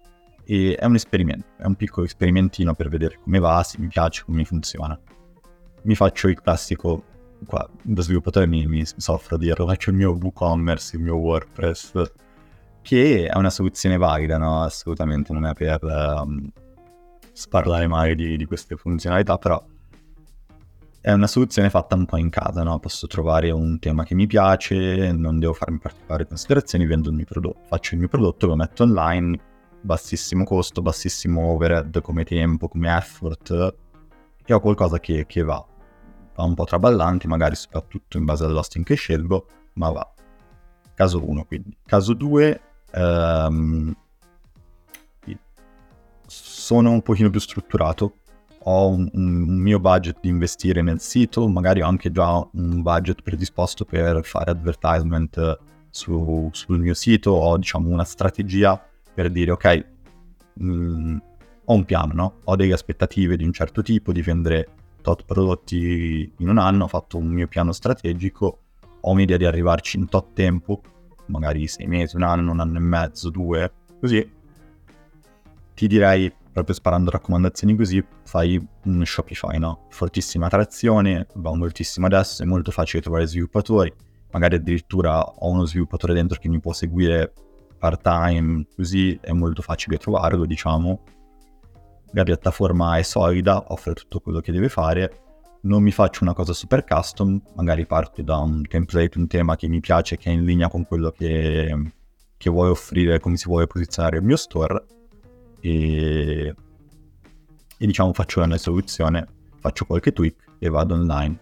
[0.46, 4.24] e è un esperimento, è un piccolo esperimentino per vedere come va, se mi piace,
[4.24, 4.98] come funziona.
[5.84, 7.04] Mi faccio il classico,
[7.46, 12.12] qua da sviluppatore mi, mi soffro a dirlo, faccio il mio WooCommerce, il mio WordPress,
[12.82, 14.62] che è una soluzione valida, no?
[14.62, 16.50] Assolutamente non è per um,
[17.34, 19.62] sparlare male di, di, queste funzionalità, però
[21.08, 22.80] è una soluzione fatta un po' in casa, no?
[22.80, 27.24] Posso trovare un tema che mi piace, non devo farmi particolari considerazioni, vendo il mio
[27.24, 29.39] prodotto, faccio il mio prodotto, lo metto online,
[29.80, 33.76] bassissimo costo, bassissimo overhead come tempo, come effort,
[34.43, 35.65] e ho qualcosa che, che va.
[36.36, 40.13] Va un po' traballante, magari soprattutto in base all'hosting che scelgo, ma va.
[40.93, 41.78] Caso 1, quindi.
[41.86, 43.96] Caso 2, ehm,
[46.26, 48.15] sono un pochino più strutturato,
[48.69, 53.21] ho un, un, mio budget di investire nel sito, magari ho anche già un budget
[53.21, 58.82] predisposto per fare advertisement su, sul mio sito, ho diciamo una strategia
[59.13, 59.86] per dire ok,
[60.53, 61.17] mh, mm,
[61.65, 62.34] ho un piano, no?
[62.43, 64.67] ho delle aspettative di un certo tipo, di vendere
[65.01, 68.60] tot prodotti in un anno, ho fatto un mio piano strategico,
[68.99, 70.82] ho un'idea di arrivarci in tot tempo,
[71.27, 74.30] magari sei mesi, un anno, un anno e mezzo, due, così,
[75.73, 79.86] ti direi, proprio sparando raccomandazioni così, fai un Shopify, no?
[79.89, 83.93] Fortissima trazione, va moltissimo adesso, è molto facile trovare sviluppatori,
[84.32, 87.32] magari addirittura ho uno sviluppatore dentro che mi può seguire
[87.78, 91.04] part time, così è molto facile trovarlo, diciamo.
[92.13, 95.22] La piattaforma è solida, offre tutto quello che deve fare
[95.60, 99.67] non mi faccio una cosa super custom, magari parto da un template, un tema che
[99.67, 101.91] mi piace, che è in linea con quello che,
[102.38, 104.86] che vuole offrire, come si vuole posizionare il mio store
[105.60, 106.56] e,
[107.78, 109.28] e diciamo faccio la mia soluzione,
[109.60, 111.39] faccio qualche tweak e vado online,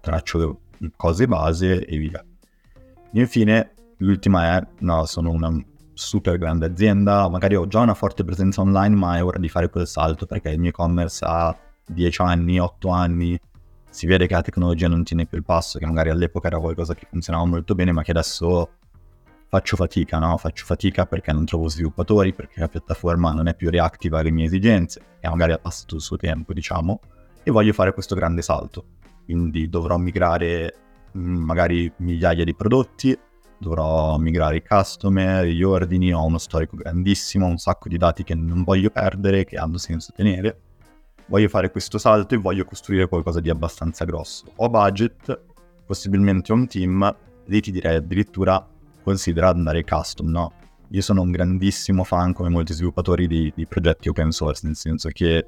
[0.00, 0.60] traccio
[0.96, 2.24] cose base e via.
[3.12, 5.50] E infine l'ultima è, no, sono una
[5.94, 9.70] super grande azienda, magari ho già una forte presenza online, ma è ora di fare
[9.70, 13.40] quel salto perché il mio e-commerce ha 10 anni, 8 anni,
[13.88, 16.94] si vede che la tecnologia non tiene più il passo, che magari all'epoca era qualcosa
[16.94, 18.68] che funzionava molto bene, ma che adesso
[19.56, 20.36] faccio fatica, no?
[20.36, 24.44] Faccio fatica perché non trovo sviluppatori, perché la piattaforma non è più reactiva alle mie
[24.44, 27.00] esigenze, e magari ha passato il suo tempo, diciamo,
[27.42, 28.84] e voglio fare questo grande salto.
[29.24, 30.74] Quindi dovrò migrare
[31.16, 33.18] mm, magari migliaia di prodotti,
[33.58, 38.34] dovrò migrare i customer, gli ordini, ho uno storico grandissimo, un sacco di dati che
[38.34, 40.60] non voglio perdere, che hanno senso tenere
[41.28, 44.44] voglio fare questo salto e voglio costruire qualcosa di abbastanza grosso.
[44.54, 45.40] Ho budget,
[45.84, 47.16] possibilmente un team,
[47.46, 48.64] lì ti direi addirittura
[49.06, 50.52] considera andare custom, no?
[50.90, 55.10] Io sono un grandissimo fan, come molti sviluppatori, di, di progetti open source, nel senso
[55.10, 55.46] che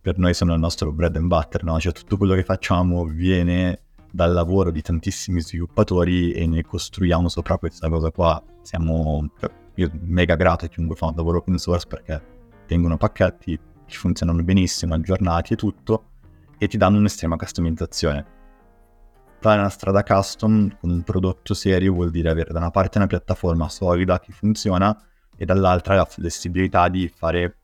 [0.00, 1.78] per noi sono il nostro bread and butter, no?
[1.78, 7.58] Cioè tutto quello che facciamo viene dal lavoro di tantissimi sviluppatori e ne costruiamo sopra
[7.58, 8.42] questa cosa qua.
[8.62, 9.30] Siamo
[9.76, 12.20] io mega grato a chiunque fa un lavoro open source perché
[12.66, 16.10] tengono pacchetti, che funzionano benissimo, aggiornati e tutto,
[16.58, 18.40] e ti danno un'estrema customizzazione.
[19.42, 23.08] Fare una strada custom con un prodotto serio vuol dire avere da una parte una
[23.08, 24.96] piattaforma solida che funziona
[25.36, 27.56] e dall'altra la flessibilità di fare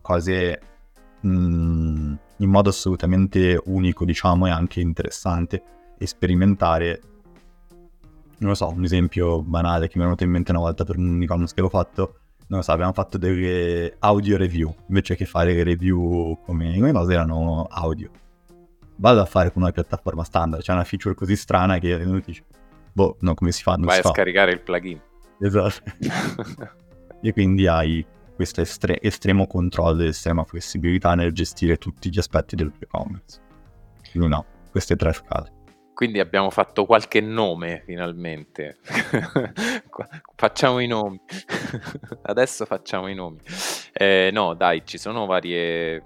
[0.00, 0.60] cose
[1.22, 5.62] mh, mm, in modo assolutamente unico, diciamo, e anche interessante
[5.98, 7.00] e sperimentare.
[8.38, 10.96] Non lo so, un esempio banale che mi è venuto in mente una volta per
[10.98, 15.24] un e-commerce che avevo fatto non lo so, abbiamo fatto delle audio review, invece che
[15.24, 18.22] fare review come, come cose erano audio.
[18.96, 22.44] Vado a fare con una piattaforma standard, c'è una feature così strana che uno dice,
[22.92, 23.72] boh, no, come si fa?
[23.72, 25.00] Non Vai si a scaricare il plugin.
[25.40, 25.82] Esatto.
[27.20, 32.56] e quindi hai questo estre- estremo controllo e estrema flessibilità nel gestire tutti gli aspetti
[32.56, 33.40] del tuo e-commerce.
[34.10, 35.52] Quindi no, queste tre scale.
[35.94, 38.78] Quindi abbiamo fatto qualche nome finalmente.
[40.34, 41.20] facciamo i nomi.
[42.22, 43.38] Adesso facciamo i nomi.
[43.92, 46.02] Eh, no, dai, ci sono varie...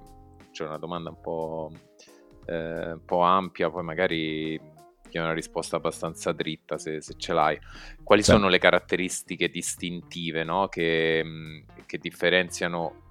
[0.50, 1.70] C'è una domanda un po',
[2.48, 4.60] eh, un po' ampia, poi magari
[5.08, 7.58] ti una risposta abbastanza dritta se, se ce l'hai.
[8.02, 8.30] Quali sì.
[8.30, 10.68] sono le caratteristiche distintive no?
[10.68, 11.24] che,
[11.86, 13.06] che, differenziano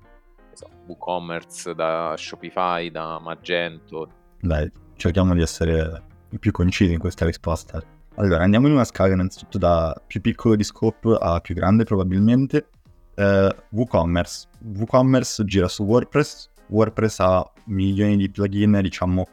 [0.53, 4.09] so, WooCommerce da Shopify, da Magento?
[4.39, 6.03] Dai, cerchiamo di essere
[6.39, 7.81] più concisi in questa risposta.
[8.15, 12.69] Allora, andiamo in una scala innanzitutto da più piccolo di scope a più grande probabilmente.
[13.15, 14.47] eh, WooCommerce.
[14.75, 19.27] WooCommerce gira su WordPress, WordPress ha milioni di plugin, diciamo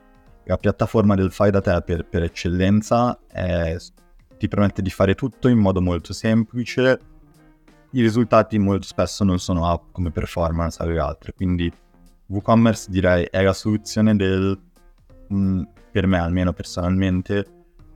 [0.44, 3.76] la piattaforma del fai da te per, per eccellenza è,
[4.36, 6.98] ti permette di fare tutto in modo molto semplice.
[7.90, 11.72] I risultati molto spesso non sono up come performance alle altre, quindi
[12.26, 14.58] WooCommerce direi è la soluzione del,
[15.28, 17.46] mh, mm, per me almeno personalmente,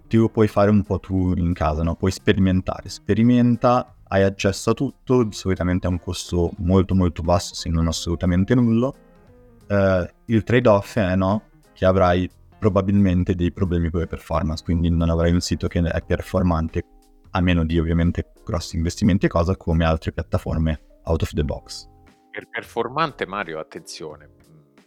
[0.06, 1.96] ti puoi fare un po' tu in casa, no?
[1.96, 7.68] puoi sperimentare, sperimenta, hai accesso a tutto, solitamente a un costo molto molto basso se
[7.68, 8.94] non assolutamente nullo.
[9.68, 11.42] Uh, il trade-off è no,
[11.72, 16.02] che avrai probabilmente dei problemi con le performance, quindi non avrai un sito che è
[16.02, 16.82] performante,
[17.30, 21.86] a meno di ovviamente grossi investimenti e cosa, come altre piattaforme out of the box.
[22.30, 24.30] Per performante Mario, attenzione,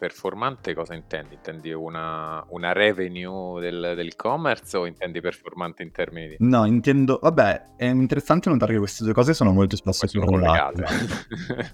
[0.02, 1.36] performante cosa intendi?
[1.36, 6.36] Intendi una, una revenue del, dell'e-commerce o intendi performante in termini di...
[6.40, 7.20] No, intendo...
[7.22, 10.86] Vabbè, è interessante notare che queste due cose sono molto spesso correlate.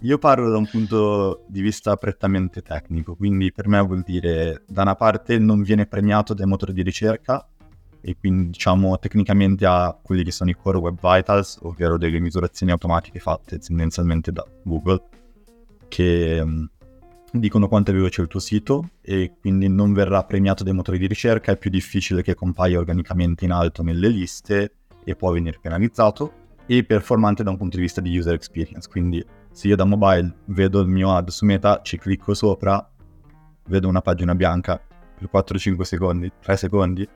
[0.02, 4.82] Io parlo da un punto di vista prettamente tecnico, quindi per me vuol dire da
[4.82, 7.48] una parte non viene premiato dai motori di ricerca
[8.02, 12.74] e quindi diciamo tecnicamente ha quelli che sono i core web vitals, ovvero delle misurazioni
[12.74, 15.02] automatiche fatte tendenzialmente da Google,
[15.88, 16.44] che
[17.32, 21.08] dicono quanto è veloce il tuo sito e quindi non verrà premiato dai motori di
[21.08, 26.46] ricerca, è più difficile che compaia organicamente in alto nelle liste e può venire penalizzato
[26.66, 30.40] e performante da un punto di vista di user experience, quindi se io da mobile
[30.46, 32.88] vedo il mio ad su Meta, ci clicco sopra,
[33.68, 34.80] vedo una pagina bianca
[35.18, 37.08] per 4-5 secondi, 3 secondi,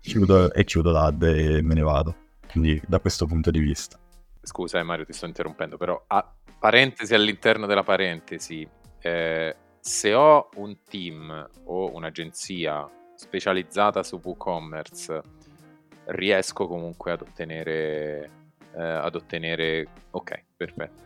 [0.00, 2.16] chiudo e chiudo l'ad e me ne vado.
[2.50, 3.98] Quindi da questo punto di vista.
[4.42, 8.68] Scusa eh, Mario, ti sto interrompendo, però a parentesi all'interno della parentesi,
[9.04, 15.20] eh, se ho un team o un'agenzia specializzata su WooCommerce,
[16.06, 18.30] riesco comunque ad ottenere,
[18.74, 19.86] eh, ad ottenere...
[20.12, 21.02] Ok, perfetto.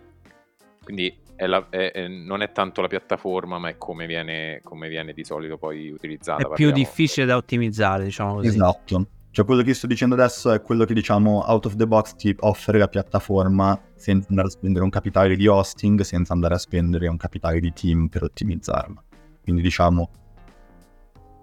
[0.84, 4.88] Quindi è la, è, è, non è tanto la piattaforma, ma è come viene, come
[4.88, 6.48] viene di solito poi utilizzata.
[6.48, 8.46] È più difficile da ottimizzare, diciamo così.
[8.46, 9.06] Esatto.
[9.38, 12.34] Cioè quello che sto dicendo adesso è quello che diciamo out of the box ti
[12.40, 17.06] offre la piattaforma senza andare a spendere un capitale di hosting, senza andare a spendere
[17.06, 19.00] un capitale di team per ottimizzarla.
[19.40, 20.10] Quindi diciamo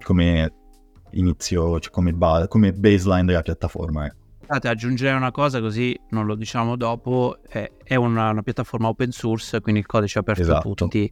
[0.04, 0.54] come
[1.12, 4.14] inizio, cioè come, ba- come baseline della piattaforma.
[4.41, 9.12] Scusate, aggiungerei una cosa così non lo diciamo dopo, è, è una, una, piattaforma open
[9.12, 10.70] source, quindi il codice è aperto esatto.
[10.70, 11.12] a tutti,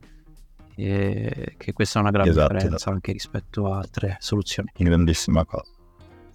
[0.75, 2.91] e che questa è una grande esatto, differenza esatto.
[2.91, 4.69] anche rispetto a altre soluzioni.
[4.75, 5.72] Grandissima cosa.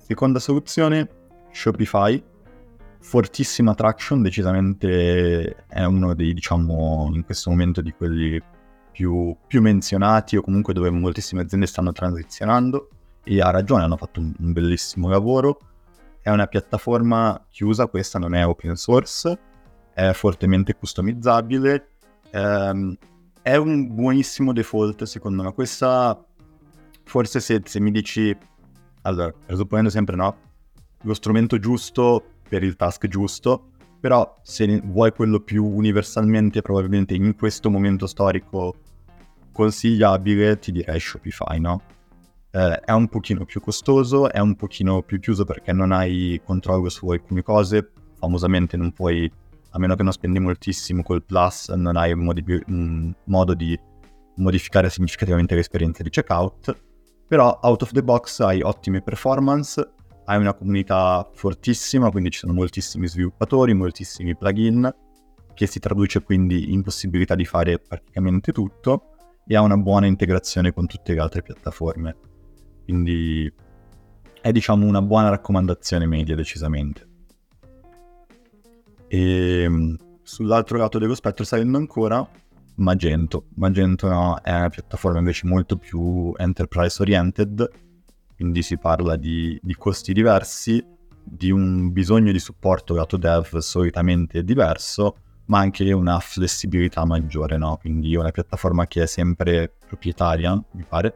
[0.08, 1.06] Seconda soluzione,
[1.52, 2.24] Shopify.
[2.98, 8.42] Fortissima traction, decisamente è uno dei, diciamo, in questo momento di quelli
[8.90, 12.88] più, più menzionati o comunque dove moltissime aziende stanno transizionando
[13.22, 15.58] e ha ragione, hanno fatto un, un bellissimo lavoro.
[16.22, 19.38] È una piattaforma chiusa, questa non è open source,
[19.92, 21.88] è fortemente customizzabile,
[22.30, 22.96] ehm,
[23.42, 25.52] è un buonissimo default secondo me.
[25.52, 26.18] Questa,
[27.04, 28.34] forse se, se mi dici
[29.08, 30.36] allora, presupponendo sempre no,
[31.02, 37.34] lo strumento giusto per il task giusto, però se vuoi quello più universalmente, probabilmente in
[37.34, 38.74] questo momento storico
[39.52, 41.82] consigliabile, ti direi Shopify, no?
[42.50, 46.88] Eh, è un pochino più costoso, è un pochino più chiuso perché non hai controllo
[46.88, 49.30] su alcune cose, famosamente non puoi,
[49.70, 53.78] a meno che non spendi moltissimo col Plus, non hai modi- un modo di
[54.36, 56.86] modificare significativamente l'esperienza di checkout
[57.28, 59.86] però out of the box hai ottime performance,
[60.24, 64.90] hai una comunità fortissima, quindi ci sono moltissimi sviluppatori, moltissimi plugin,
[65.52, 69.10] che si traduce quindi in possibilità di fare praticamente tutto
[69.46, 72.16] e ha una buona integrazione con tutte le altre piattaforme.
[72.84, 73.52] Quindi
[74.40, 77.06] è diciamo una buona raccomandazione media decisamente.
[79.08, 82.26] E ehm, sull'altro lato dello spettro salendo ancora
[82.78, 83.46] Magento.
[83.54, 87.68] Magento no, è una piattaforma invece molto più enterprise oriented,
[88.36, 90.84] quindi si parla di, di costi diversi,
[91.24, 95.16] di un bisogno di supporto lato dev solitamente diverso,
[95.46, 97.78] ma anche una flessibilità maggiore, no?
[97.80, 101.14] Quindi è una piattaforma che è sempre proprietaria, mi pare.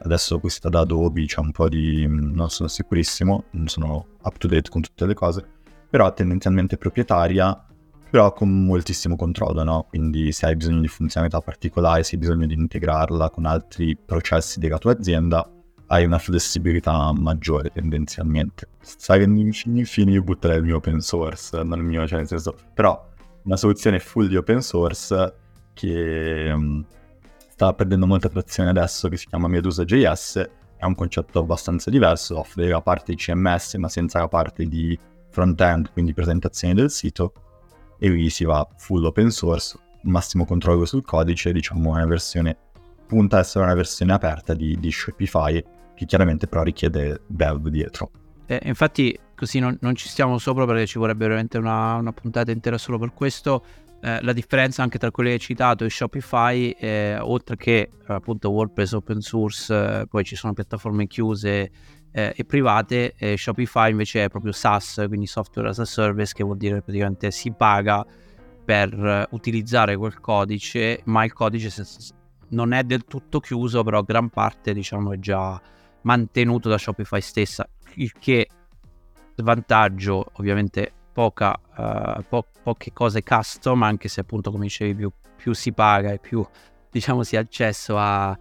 [0.00, 2.06] Adesso questa da Adobe c'è un po' di...
[2.08, 5.44] non sono sicurissimo, non sono up to date con tutte le cose,
[5.90, 7.66] però tendenzialmente proprietaria
[8.10, 9.86] però con moltissimo controllo, no?
[9.88, 14.58] Quindi se hai bisogno di funzionalità particolari, se hai bisogno di integrarla con altri processi
[14.58, 15.48] della tua azienda,
[15.88, 18.68] hai una flessibilità maggiore tendenzialmente.
[18.80, 22.54] Sai che infine io butterei il mio open source, non il mio, cioè nel senso,
[22.74, 23.06] però
[23.44, 25.34] una soluzione full di open source
[25.72, 26.84] che um,
[27.50, 32.68] sta perdendo molta trazione adesso, che si chiama Medusa.js, è un concetto abbastanza diverso, offre
[32.68, 34.98] la parte di CMS ma senza la parte di
[35.30, 37.32] front-end, quindi presentazione del sito,
[37.98, 42.56] e lì si va full open source, massimo controllo sul codice, diciamo una versione,
[43.06, 45.62] punta a essere una versione aperta di, di Shopify
[45.94, 48.10] che chiaramente però richiede dev dietro.
[48.46, 52.50] Eh, infatti così non, non, ci stiamo sopra perché ci vorrebbe veramente una, una puntata
[52.50, 53.64] intera solo per questo.
[54.00, 58.50] Eh, la differenza anche tra quelli che hai citato e Shopify, eh, oltre che appunto
[58.50, 61.70] WordPress open source, eh, poi ci sono piattaforme chiuse
[62.18, 66.56] eh, e private, Shopify invece è proprio SaaS, quindi software as a service, che vuol
[66.56, 68.04] dire praticamente si paga
[68.64, 71.70] per utilizzare quel codice, ma il codice
[72.50, 75.60] non è del tutto chiuso, però gran parte diciamo è già
[76.02, 78.48] mantenuto da Shopify stessa, il che
[79.36, 85.52] vantaggio ovviamente poca, uh, po- poche cose custom, anche se appunto come dicevi più, più
[85.52, 86.46] si paga e più
[86.90, 88.38] diciamo si ha accesso alla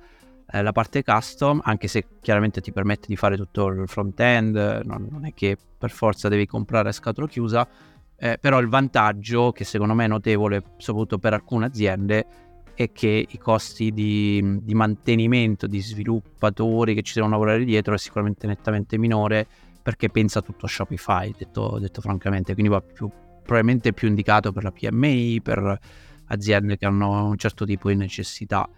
[0.50, 5.26] eh, parte custom, anche se chiaramente ti permette di fare tutto il front-end, non, non
[5.26, 7.68] è che per forza devi comprare a scatola chiusa,
[8.16, 12.26] eh, però il vantaggio che secondo me è notevole soprattutto per alcune aziende
[12.74, 17.98] è che i costi di, di, mantenimento, di sviluppatori che ci devono lavorare dietro è
[17.98, 19.48] sicuramente nettamente minore
[19.82, 24.64] perché pensa tutto a Shopify, detto, detto francamente, quindi va più, probabilmente più indicato per
[24.64, 25.80] la PMI, per
[26.26, 28.70] aziende che hanno un certo tipo di necessità.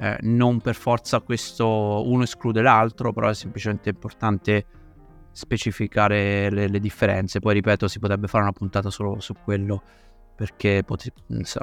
[0.00, 1.66] Eh, non per forza questo
[2.08, 4.66] uno esclude l'altro, però è semplicemente importante
[5.32, 7.40] specificare le, le differenze.
[7.40, 9.82] Poi ripeto, si potrebbe fare una puntata solo su quello
[10.34, 11.12] perché pot-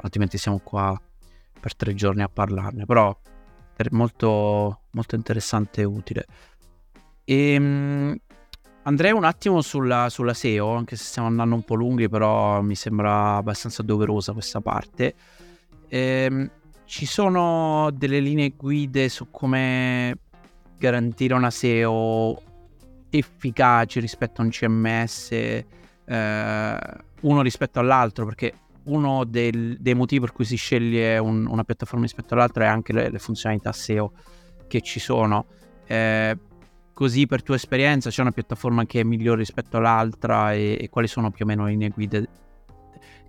[0.02, 1.00] altrimenti siamo qua
[1.58, 3.18] per tre giorni a parlarne, però
[3.74, 6.26] è molto, molto interessante e utile.
[7.24, 8.16] E, ehm,
[8.82, 12.74] andrei un attimo sulla, sulla, SEO, anche se stiamo andando un po' lunghi, però mi
[12.74, 15.14] sembra abbastanza doverosa questa parte.
[15.88, 16.50] E, ehm,
[16.86, 20.16] ci sono delle linee guide su come
[20.78, 22.40] garantire una SEO
[23.10, 25.64] efficace rispetto a un CMS, eh,
[27.20, 28.52] uno rispetto all'altro, perché
[28.84, 32.92] uno del, dei motivi per cui si sceglie un, una piattaforma rispetto all'altra è anche
[32.92, 34.12] le, le funzionalità SEO
[34.68, 35.46] che ci sono.
[35.86, 36.38] Eh,
[36.92, 41.08] così per tua esperienza c'è una piattaforma che è migliore rispetto all'altra e, e quali
[41.08, 42.28] sono più o meno le linee guide?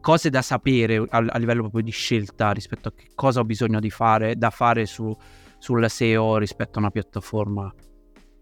[0.08, 3.82] Cose da sapere a, a, livello proprio di scelta rispetto a che cosa ho bisogno
[3.82, 5.14] di fare, da fare su,
[5.58, 7.70] sulla SEO rispetto a una piattaforma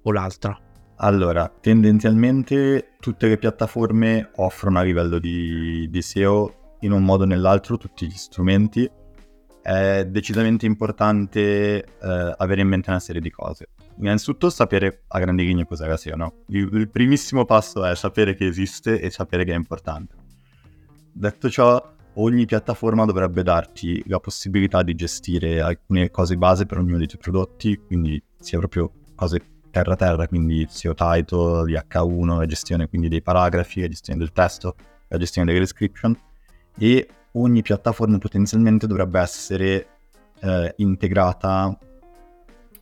[0.03, 0.55] o l'altra.
[0.97, 7.25] Allora, tendenzialmente tutte le piattaforme offrono a livello di, di SEO in un modo o
[7.25, 8.87] nell'altro tutti gli strumenti,
[9.63, 13.69] è decisamente importante eh, avere in mente una serie di cose.
[13.97, 16.43] Innanzitutto sapere a grandi linee cos'è la SEO, no?
[16.49, 20.24] il, il primissimo passo è sapere che esiste e sapere che è importante.
[21.17, 21.81] Detto ciò,
[22.15, 27.21] ogni piattaforma dovrebbe darti la possibilità di gestire alcune cose base per ognuno dei tuoi
[27.21, 29.41] prodotti, quindi sia proprio cose
[29.71, 34.75] terra terra, quindi SEO title, DH1, la gestione quindi dei paragrafi, la gestione del testo,
[35.07, 36.19] la gestione delle description,
[36.77, 39.87] e ogni piattaforma potenzialmente dovrebbe essere
[40.41, 41.79] eh, integrata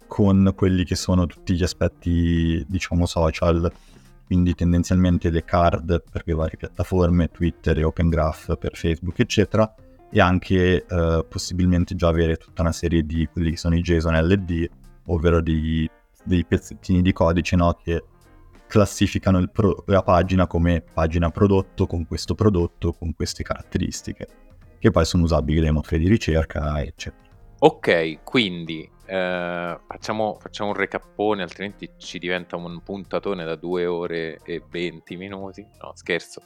[0.07, 3.71] con quelli che sono tutti gli aspetti, diciamo, social,
[4.25, 9.73] quindi tendenzialmente le card per le varie piattaforme, Twitter e Open Graph per Facebook, eccetera,
[10.09, 14.15] e anche eh, possibilmente già avere tutta una serie di quelli che sono i JSON
[14.15, 14.69] LD,
[15.07, 15.89] ovvero dei,
[16.23, 18.03] dei pezzettini di codice no, che
[18.67, 24.27] classificano pro- la pagina come pagina prodotto con questo prodotto, con queste caratteristiche,
[24.79, 27.32] che poi sono usabili dai motori di ricerca, eccetera.
[27.65, 34.39] Ok, quindi eh, facciamo, facciamo, un recappone, altrimenti ci diventa un puntatone da 2 ore
[34.43, 35.65] e 20 minuti.
[35.81, 36.41] No, scherzo.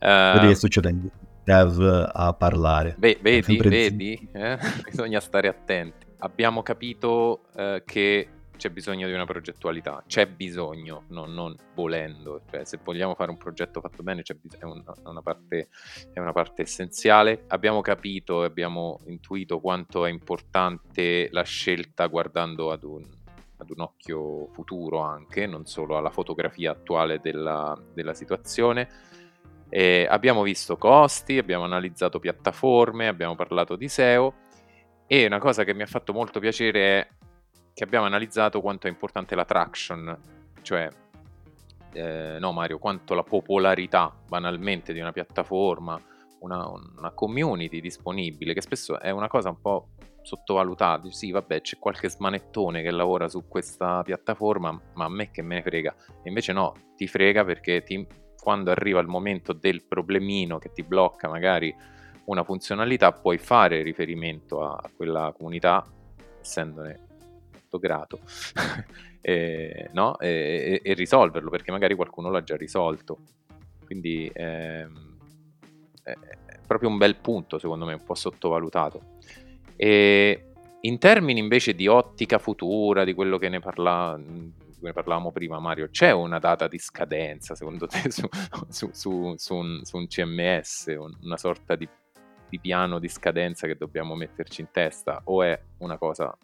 [0.00, 1.08] Eh, Vedi che succede in
[1.44, 2.96] dev a parlare.
[2.98, 4.28] Beh, vedi, vedi?
[4.32, 4.58] Eh?
[4.90, 6.04] Bisogna stare attenti.
[6.18, 12.64] Abbiamo capito eh, che c'è bisogno di una progettualità, c'è bisogno, non, non volendo, cioè,
[12.64, 15.68] se vogliamo fare un progetto fatto bene bis- è, un, è, una parte,
[16.12, 17.44] è, una parte, essenziale.
[17.48, 23.04] Abbiamo capito e abbiamo intuito quanto è importante la scelta guardando ad un,
[23.58, 28.88] ad un occhio futuro anche, non solo alla fotografia attuale della, della situazione.
[29.68, 34.44] E abbiamo visto costi, abbiamo analizzato piattaforme, abbiamo parlato di SEO
[35.08, 37.08] e una cosa che mi ha fatto molto piacere è
[37.76, 40.18] che abbiamo analizzato quanto è importante la traction,
[40.62, 40.88] cioè,
[41.92, 46.00] eh, no Mario, quanto la popolarità banalmente di una piattaforma,
[46.38, 49.88] una, una, community disponibile, che spesso è una cosa un po'
[50.22, 51.10] sottovalutata.
[51.10, 55.56] Sì, vabbè, c'è qualche smanettone che lavora su questa piattaforma, ma a me che me
[55.56, 55.94] ne frega.
[56.22, 58.06] E invece no, ti frega perché ti,
[58.40, 61.76] quando arriva il momento del problemino che ti blocca magari
[62.24, 65.86] una funzionalità, puoi fare riferimento a, quella comunità,
[66.40, 67.06] essendone
[67.76, 68.20] molto grato
[69.20, 70.18] e, no?
[70.18, 73.18] e, e, risolverlo perché magari qualcuno l'ha già risolto.
[73.84, 75.18] Quindi ehm,
[76.04, 76.18] eh,
[76.66, 79.14] proprio un bel punto, secondo me, un po' sottovalutato.
[79.76, 80.44] E
[80.80, 85.88] in termini invece di ottica futura, di quello che ne, parla, ne parlavamo prima, Mario,
[85.90, 88.28] c'è una data di scadenza secondo te su,
[88.68, 91.88] su, su, su un, un, CMS, una sorta di,
[92.48, 96.36] di piano di scadenza che dobbiamo metterci in testa o è una cosa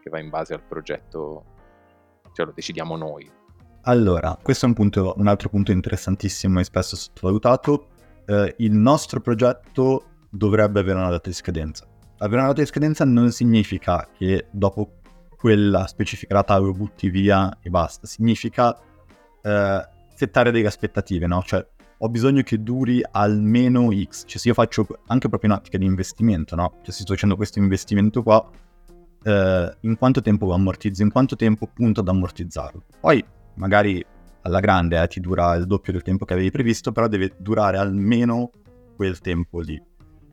[0.00, 1.44] che va in base al progetto,
[2.32, 3.30] cioè lo decidiamo noi?
[3.82, 7.88] Allora, questo è un, punto, un altro punto interessantissimo e spesso sottovalutato.
[8.26, 11.86] Eh, il nostro progetto dovrebbe avere una data di scadenza.
[12.18, 14.98] Avere una data di scadenza non significa che dopo
[15.36, 18.76] quella specifica data lo butti via e basta, significa
[19.40, 21.42] eh, settare delle aspettative, no?
[21.44, 21.64] Cioè,
[21.98, 25.84] ho bisogno che duri almeno X, cioè se io faccio anche proprio in ottica di
[25.84, 26.74] investimento, no?
[26.82, 28.48] Cioè se sto facendo questo investimento qua,
[29.22, 32.82] eh, in quanto tempo lo ammortizzo, in quanto tempo punto ad ammortizzarlo.
[33.00, 34.04] Poi magari
[34.42, 37.76] alla grande eh, ti dura il doppio del tempo che avevi previsto, però deve durare
[37.76, 38.50] almeno
[38.96, 39.80] quel tempo lì.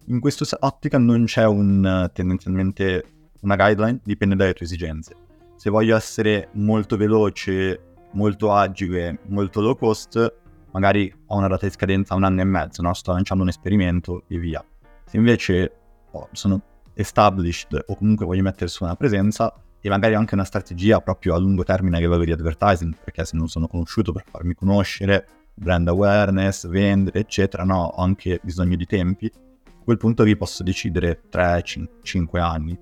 [0.08, 3.04] In questa ottica non c'è un, tendenzialmente
[3.42, 5.16] una guideline, dipende dalle tue esigenze.
[5.56, 10.34] Se voglio essere molto veloce, molto agile, molto low cost,
[10.72, 12.94] magari ho una data di scadenza un anno e mezzo, no?
[12.94, 14.64] sto lanciando un esperimento e via.
[15.06, 15.72] Se invece
[16.12, 16.62] oh, sono
[16.96, 21.38] established o comunque voglio mettere su una presenza, e magari anche una strategia proprio a
[21.38, 25.88] lungo termine a livello di advertising, perché se non sono conosciuto per farmi conoscere, brand
[25.88, 29.32] awareness, vendere, eccetera, no, ho anche bisogno di tempi.
[29.36, 31.64] A quel punto lì posso decidere 3,
[32.02, 32.76] 5 anni.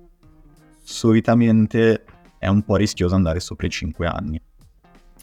[0.82, 2.04] Solitamente
[2.38, 4.40] è un po' rischioso andare sopra i 5 anni,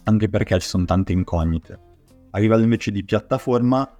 [0.04, 1.80] anche perché ci sono tante incognite.
[2.30, 3.98] A livello invece di piattaforma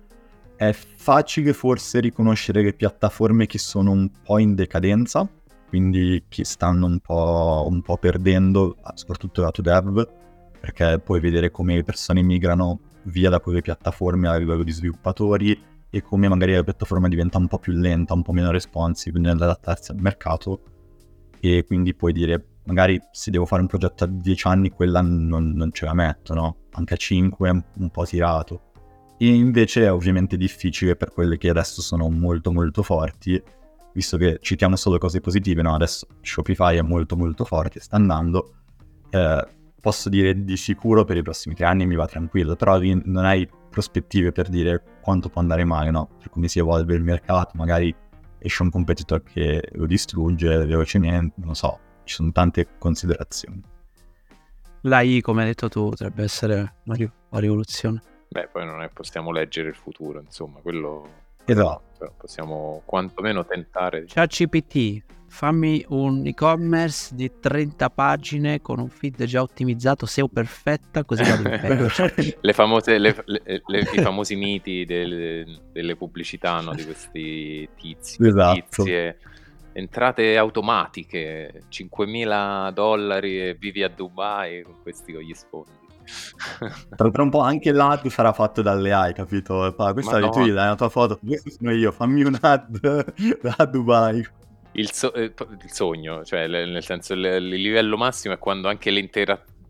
[0.62, 5.28] è facile forse riconoscere le piattaforme che sono un po' in decadenza,
[5.68, 10.08] quindi che stanno un po', un po', perdendo, soprattutto lato dev,
[10.60, 15.60] perché puoi vedere come le persone migrano via da quelle piattaforme a livello di sviluppatori
[15.90, 19.90] e come magari la piattaforma diventa un po' più lenta, un po' meno responsive nell'adattarsi
[19.90, 20.62] al mercato
[21.40, 25.54] e quindi puoi dire magari se devo fare un progetto a 10 anni quella non,
[25.56, 26.58] non ce la metto, no?
[26.74, 28.71] Anche a 5 è un po' tirato.
[29.22, 33.40] E invece è ovviamente difficile per quelle che adesso sono molto molto forti
[33.94, 35.76] visto che citiamo solo cose positive, no?
[35.76, 38.54] adesso Shopify è molto molto forte, sta andando,
[39.12, 39.48] eh,
[39.80, 43.48] posso dire di sicuro per i prossimi tre anni mi va tranquillo, però non hai
[43.70, 46.10] prospettive per dire quanto può andare male, no?
[46.18, 47.94] Per come si evolve il mercato, magari
[48.40, 53.62] esce un competitor che lo distrugge velocemente, non so, ci sono tante considerazioni.
[54.82, 56.98] L'AI, come hai detto tu, potrebbe essere una
[57.40, 58.02] rivoluzione.
[58.34, 62.14] Beh, poi non è possiamo leggere il futuro, insomma, quello Esatto.
[62.18, 64.06] Possiamo quantomeno tentare.
[64.08, 71.04] Ciao CPT, fammi un e-commerce di 30 pagine con un feed già ottimizzato, SEO perfetta,
[71.04, 76.74] così vado in le famose, le, le, le, I famosi miti delle, delle pubblicità no,
[76.74, 78.84] di questi tizi, esatto.
[78.84, 79.20] tizie,
[79.74, 85.80] entrate automatiche, 5.000 dollari e vivi a Dubai con questi con gli sfondi.
[86.96, 89.74] Tra un po' anche l'ad sarà fatto dalle AI, capito?
[89.94, 92.80] Questa è tu, dai la tua foto, questo sono io, fammi un ad
[93.42, 94.28] da Dubai.
[94.74, 98.90] Il, so- eh, il, sogno, cioè nel senso il, il, livello massimo è quando anche
[98.90, 99.61] le interazioni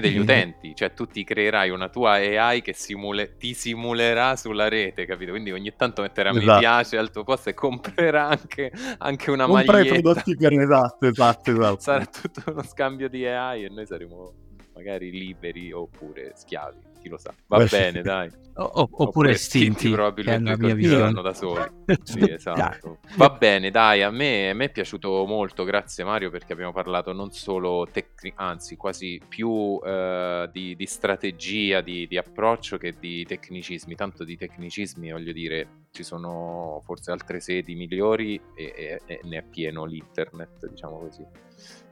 [0.00, 5.04] degli utenti, cioè tu ti creerai una tua AI che simule- ti simulerà sulla rete,
[5.04, 5.32] capito?
[5.32, 6.52] Quindi ogni tanto metterà esatto.
[6.52, 9.94] mi piace al tuo posto e comprerà anche, anche una Compra maglietta.
[9.94, 11.80] Compra i prodotti per esatto, esatto, esatto.
[11.80, 14.34] Sarà tutto uno scambio di AI e noi saremo
[14.74, 17.34] magari liberi oppure schiavi, chi lo sa.
[17.48, 18.30] Va Beh, bene, dai.
[18.54, 21.64] O, oppure, oppure estinti, probabilmente vivranno da soli.
[22.04, 22.98] sì, esatto.
[23.16, 27.12] Va bene, dai, a me, a me, è piaciuto molto, grazie Mario, perché abbiamo parlato
[27.12, 33.24] non solo tecnica, anzi quasi più eh, di, di, strategia, di, di, approccio che di
[33.24, 33.94] tecnicismi.
[33.94, 39.38] Tanto di tecnicismi, voglio dire, ci sono forse altre sedi migliori e, e, e ne
[39.38, 41.24] è pieno l'internet, diciamo così.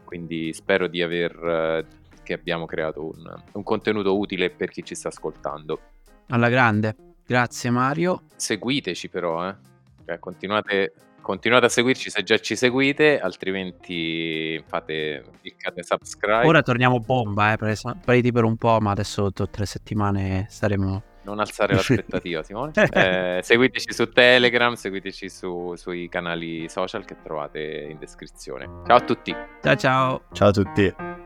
[0.04, 1.86] Quindi spero di aver
[2.30, 5.80] che abbiamo creato un, un contenuto utile per chi ci sta ascoltando.
[6.28, 6.94] Alla grande,
[7.26, 8.22] grazie Mario.
[8.36, 9.56] Seguiteci però, eh.
[10.06, 16.46] Cioè, continuate, continuate a seguirci se già ci seguite, altrimenti fate cliccate subscribe.
[16.46, 21.38] Ora torniamo bomba, eh, pariti per un po', ma adesso dopo tre settimane staremo non
[21.38, 22.72] alzare l'aspettativa, Simone.
[22.74, 28.68] Eh, seguiteci su Telegram, seguiteci su, sui canali social che trovate in descrizione.
[28.86, 29.34] Ciao a tutti.
[29.62, 30.22] Ciao ciao.
[30.32, 31.19] Ciao a tutti.